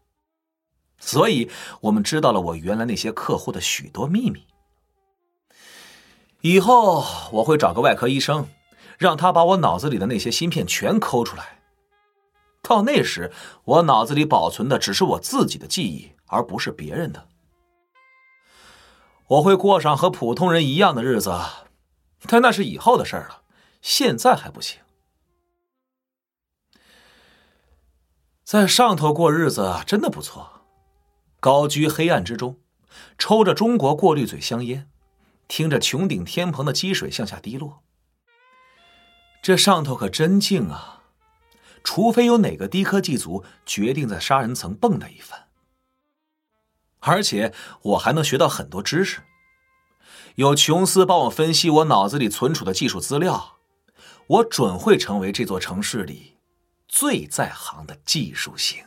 [0.98, 1.50] 所以，
[1.82, 4.46] 我们知道了我原来那些客户的许多秘密。
[6.40, 8.48] 以后我会找个外科医生，
[8.98, 11.60] 让他把我脑子里的那些芯片全抠出来。
[12.62, 13.32] 到那时，
[13.64, 17.28] 我脑子里保存的只是我自己的记忆，而不是别人的。
[19.26, 21.34] 我会过上和普通人一样的日子，
[22.26, 23.42] 但那是以后的事了，
[23.82, 24.80] 现在还不行。
[28.44, 30.60] 在上头过日子真的不错。
[31.40, 32.58] 高居黑暗之中，
[33.18, 34.88] 抽着中国过滤嘴香烟，
[35.48, 37.82] 听着穹顶天棚的积水向下滴落。
[39.42, 41.02] 这上头可真静啊！
[41.82, 45.48] 除非有哪个低科技族决定在杀人层蹦跶一番。
[47.00, 49.22] 而且我还能学到很多知识。
[50.36, 53.58] 有琼斯帮我分析我脑子里存储的技术资料，
[54.26, 56.33] 我准会成为这座城市里
[56.96, 58.84] 最在行的技术型。